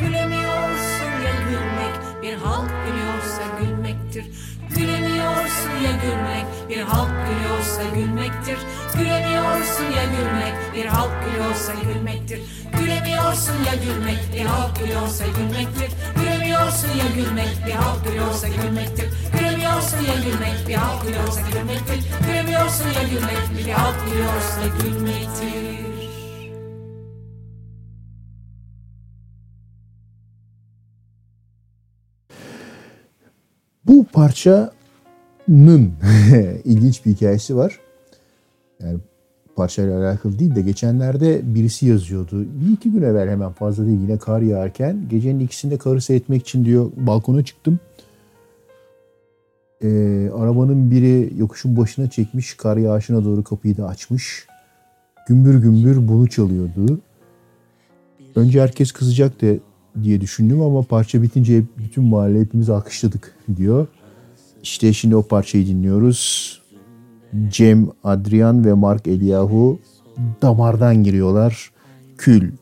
Gülemiyorsun 0.00 1.10
ya 1.24 1.34
gülmek? 1.50 2.22
Bir 2.22 2.34
halk 2.34 2.70
gülüyorsa 2.86 3.42
gülmektir 3.60 4.55
Gülemiyorsun 4.74 5.76
ya 5.84 5.92
gülmek 6.02 6.46
Bir 6.68 6.82
halk 6.82 7.10
gülüyorsa 7.26 7.82
gülmektir. 7.94 8.58
Gülemiyorsun 8.98 9.84
ya 9.84 10.04
gülmek 10.04 10.54
Bir 10.74 10.86
halk 10.86 11.10
gülüyorsa 11.24 11.72
gülmektir. 11.84 12.40
Gülemiyorsun 12.78 13.54
ya 13.66 13.74
gülmek 13.84 14.20
Bir 14.34 14.44
halk 14.44 14.78
gülüyorsa 14.80 15.24
gülmektir. 15.26 15.90
Gülemiyorsun 16.16 16.88
ya 16.88 17.06
gülmek 17.16 17.66
Bir 17.66 17.72
halk 17.72 18.04
gülüyorsa 18.04 18.48
gülmektir. 18.48 19.08
Gülemiyorsun 19.38 19.98
ya 19.98 20.14
gülmek 20.24 20.68
Bir 20.68 20.74
halk 20.74 21.02
gülüyorsa 21.02 21.40
gülmektir. 21.40 21.98
Gülemiyorsun 22.26 22.86
ya 22.86 23.02
gülmek 23.02 23.66
Bir 23.66 23.72
halk 23.72 23.96
gülüyorsa 24.06 24.60
gülmektir 24.82 25.85
parçanın 34.16 34.70
ilginç 36.64 37.06
bir 37.06 37.10
hikayesi 37.10 37.56
var. 37.56 37.80
Yani 38.80 38.98
parçayla 39.56 40.00
alakalı 40.00 40.38
değil 40.38 40.54
de 40.54 40.62
geçenlerde 40.62 41.40
birisi 41.54 41.86
yazıyordu. 41.86 42.46
Bir 42.54 42.72
iki 42.72 42.92
gün 42.92 43.02
evvel 43.02 43.28
hemen 43.28 43.52
fazla 43.52 43.86
değil 43.86 44.00
yine 44.00 44.18
kar 44.18 44.40
yağarken 44.40 45.08
gecenin 45.08 45.40
ikisinde 45.40 45.78
karı 45.78 46.00
seyretmek 46.00 46.42
için 46.42 46.64
diyor 46.64 46.90
balkona 46.96 47.44
çıktım. 47.44 47.80
Ee, 49.82 50.30
arabanın 50.34 50.90
biri 50.90 51.32
yokuşun 51.36 51.76
başına 51.76 52.10
çekmiş 52.10 52.54
kar 52.54 52.76
yağışına 52.76 53.24
doğru 53.24 53.44
kapıyı 53.44 53.76
da 53.76 53.86
açmış. 53.86 54.46
Gümbür 55.28 55.54
gümbür 55.62 56.08
bunu 56.08 56.28
çalıyordu. 56.28 57.00
Önce 58.36 58.62
herkes 58.62 58.92
kızacaktı 58.92 59.60
diye 60.02 60.20
düşündüm 60.20 60.60
ama 60.60 60.82
parça 60.82 61.22
bitince 61.22 61.62
bütün 61.78 62.04
mahalle 62.04 62.40
hepimiz 62.40 62.70
alkışladık 62.70 63.34
diyor. 63.56 63.86
İşte 64.66 64.92
şimdi 64.92 65.16
o 65.16 65.22
parçayı 65.22 65.66
dinliyoruz. 65.66 66.52
Cem, 67.48 67.88
Adrian 68.04 68.64
ve 68.64 68.72
Mark 68.72 69.06
Eliyahu 69.06 69.78
damardan 70.42 71.04
giriyorlar. 71.04 71.70
Kül. 72.18 72.52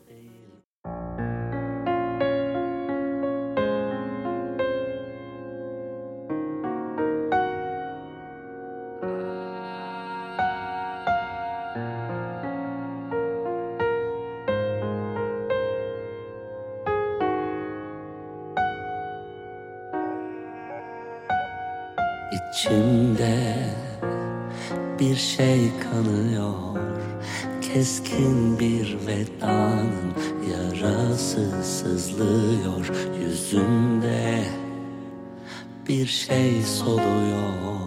Şey 36.15 36.63
soluyor 36.63 37.85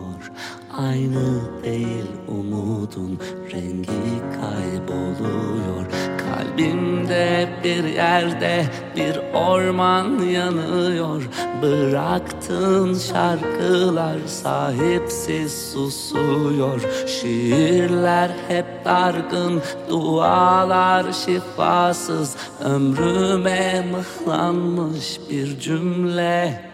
Aynı 0.78 1.64
değil 1.64 2.06
umudun 2.28 3.20
rengi 3.52 4.22
kayboluyor. 4.41 5.86
Kalbimde 6.18 7.49
bir 7.64 7.84
yerde 7.84 8.66
bir 8.95 9.20
orman 9.34 10.20
yanıyor. 10.20 11.30
Bıraktığın 11.62 12.94
şarkılar 12.94 14.18
sahipsiz 14.28 15.72
susuyor. 15.74 16.82
Şiirler 17.08 18.32
hep 18.48 18.66
dargın, 18.86 19.62
dualar 19.90 21.12
şifasız. 21.12 22.36
Ömrüme 22.64 23.86
mıhlanmış 23.91 25.20
bir 25.30 25.60
cümle 25.60 26.68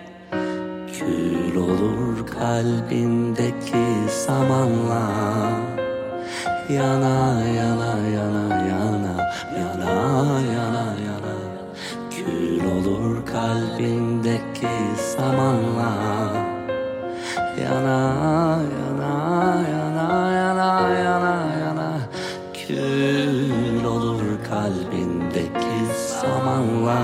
Kül 1.04 1.56
olur 1.58 2.28
kalbindeki 2.28 3.86
samanla 4.26 5.04
Yana 6.70 7.44
yana 7.60 7.92
yana 8.18 8.44
yana 8.70 9.16
yana 9.60 9.92
yana 10.56 10.86
yana. 11.08 11.36
Kül 12.12 12.64
olur 12.76 13.26
kalbindeki 13.26 14.76
samanla 15.16 15.92
Yana 17.64 18.00
yana 18.80 19.14
yana 19.74 20.08
yana 20.40 20.70
yana 21.06 21.36
yana. 21.64 21.90
Kül 22.60 23.86
olur 23.86 24.24
kalbindeki 24.50 25.80
samanla 26.20 27.02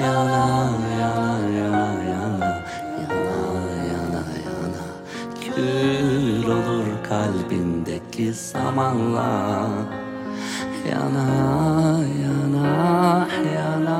yana 0.00 0.44
Kül 5.64 6.44
olur 6.50 6.88
kalbindeki 7.08 8.34
samanla 8.34 9.68
Yana 10.90 11.28
yana 12.22 12.36
yana 12.44 12.68
yana 13.56 13.98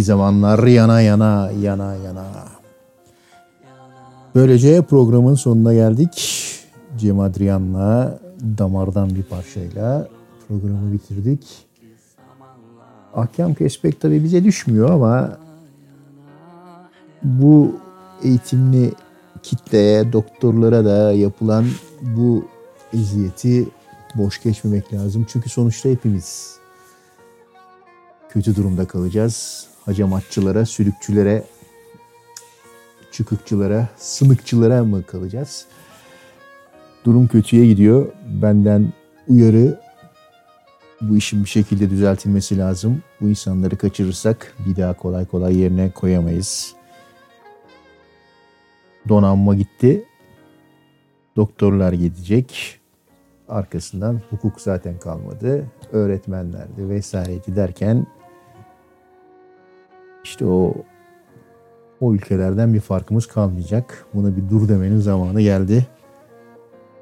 kalbimdeki 0.00 0.02
zamanlar 0.02 0.66
yana 0.66 1.00
yana 1.00 1.50
yana 1.62 1.94
yana. 1.94 2.26
Böylece 4.34 4.82
programın 4.82 5.34
sonuna 5.34 5.74
geldik. 5.74 6.46
Cem 6.98 7.20
Adrian'la 7.20 8.18
damardan 8.58 9.10
bir 9.14 9.22
parçayla 9.22 10.08
programı 10.48 10.92
bitirdik. 10.92 11.66
Ahkam 13.14 13.54
kesmek 13.54 14.00
tabii 14.00 14.24
bize 14.24 14.44
düşmüyor 14.44 14.90
ama 14.90 15.38
bu 17.22 17.76
eğitimli 18.22 18.92
kitleye, 19.42 20.12
doktorlara 20.12 20.84
da 20.84 21.12
yapılan 21.12 21.66
bu 22.02 22.44
eziyeti 22.92 23.68
boş 24.14 24.42
geçmemek 24.42 24.92
lazım. 24.92 25.26
Çünkü 25.28 25.50
sonuçta 25.50 25.88
hepimiz 25.88 26.58
kötü 28.28 28.56
durumda 28.56 28.84
kalacağız. 28.84 29.69
Hacamatçılara, 29.84 30.66
sülükçülere, 30.66 31.44
çıkıkçılara, 33.12 33.88
sınıkçılara 33.96 34.84
mı 34.84 35.02
kalacağız? 35.06 35.66
Durum 37.04 37.28
kötüye 37.28 37.66
gidiyor. 37.66 38.12
Benden 38.42 38.92
uyarı 39.28 39.80
bu 41.00 41.16
işin 41.16 41.44
bir 41.44 41.48
şekilde 41.48 41.90
düzeltilmesi 41.90 42.58
lazım. 42.58 43.02
Bu 43.20 43.28
insanları 43.28 43.76
kaçırırsak 43.78 44.54
bir 44.66 44.76
daha 44.76 44.96
kolay 44.96 45.26
kolay 45.26 45.58
yerine 45.58 45.90
koyamayız. 45.90 46.74
Donanma 49.08 49.54
gitti. 49.54 50.04
Doktorlar 51.36 51.92
gidecek. 51.92 52.80
Arkasından 53.48 54.20
hukuk 54.30 54.60
zaten 54.60 54.98
kalmadı. 54.98 55.66
Öğretmenlerdi 55.92 56.88
vesaireydi 56.88 57.56
derken 57.56 58.06
işte 60.24 60.46
o 60.46 60.74
o 62.00 62.14
ülkelerden 62.14 62.74
bir 62.74 62.80
farkımız 62.80 63.26
kalmayacak. 63.26 64.06
Buna 64.14 64.36
bir 64.36 64.48
dur 64.50 64.68
demenin 64.68 64.98
zamanı 64.98 65.40
geldi. 65.40 65.86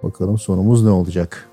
Bakalım 0.03 0.39
sonumuz 0.39 0.85
ne 0.85 0.91
olacak? 0.91 1.49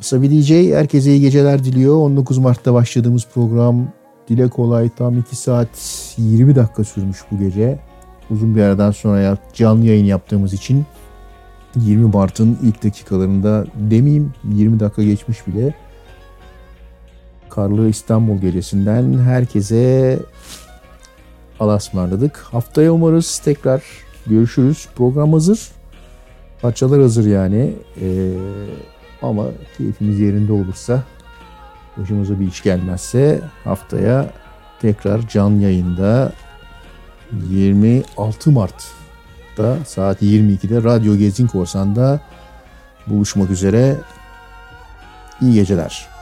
Asabi 0.00 0.30
DJ 0.30 0.50
herkese 0.50 1.10
iyi 1.10 1.20
geceler 1.20 1.64
diliyor. 1.64 1.96
19 1.96 2.38
Mart'ta 2.38 2.74
başladığımız 2.74 3.26
program 3.34 3.88
dile 4.28 4.48
kolay 4.48 4.90
tam 4.96 5.18
2 5.18 5.36
saat 5.36 5.68
20 6.18 6.56
dakika 6.56 6.84
sürmüş 6.84 7.18
bu 7.30 7.38
gece. 7.38 7.78
Uzun 8.30 8.56
bir 8.56 8.62
aradan 8.62 8.90
sonra 8.90 9.38
canlı 9.54 9.86
yayın 9.86 10.04
yaptığımız 10.04 10.52
için 10.52 10.84
20 11.76 12.10
Mart'ın 12.10 12.58
ilk 12.62 12.84
dakikalarında 12.84 13.66
demeyeyim 13.74 14.32
20 14.44 14.80
dakika 14.80 15.02
geçmiş 15.02 15.46
bile. 15.46 15.74
Karlı 17.50 17.88
İstanbul 17.88 18.38
gecesinden 18.38 19.18
herkese 19.18 20.18
alasmarladık. 21.60 22.36
Haftaya 22.36 22.92
umarız 22.92 23.38
tekrar 23.38 23.82
görüşürüz. 24.26 24.88
Program 24.96 25.32
hazır. 25.32 25.68
Parçalar 26.62 27.00
hazır 27.00 27.26
yani. 27.26 27.72
Ee, 28.00 28.32
ama 29.22 29.44
keyfimiz 29.78 30.20
yerinde 30.20 30.52
olursa 30.52 31.02
başımıza 31.96 32.40
bir 32.40 32.48
iş 32.48 32.62
gelmezse 32.62 33.40
haftaya 33.64 34.30
tekrar 34.80 35.28
canlı 35.28 35.62
yayında 35.62 36.32
26 37.50 38.50
Mart'ta 38.50 39.76
saat 39.86 40.22
22'de 40.22 40.82
Radyo 40.82 41.16
Gezin 41.16 41.46
Korsan'da 41.46 42.20
buluşmak 43.06 43.50
üzere. 43.50 43.96
İyi 45.40 45.54
geceler. 45.54 46.17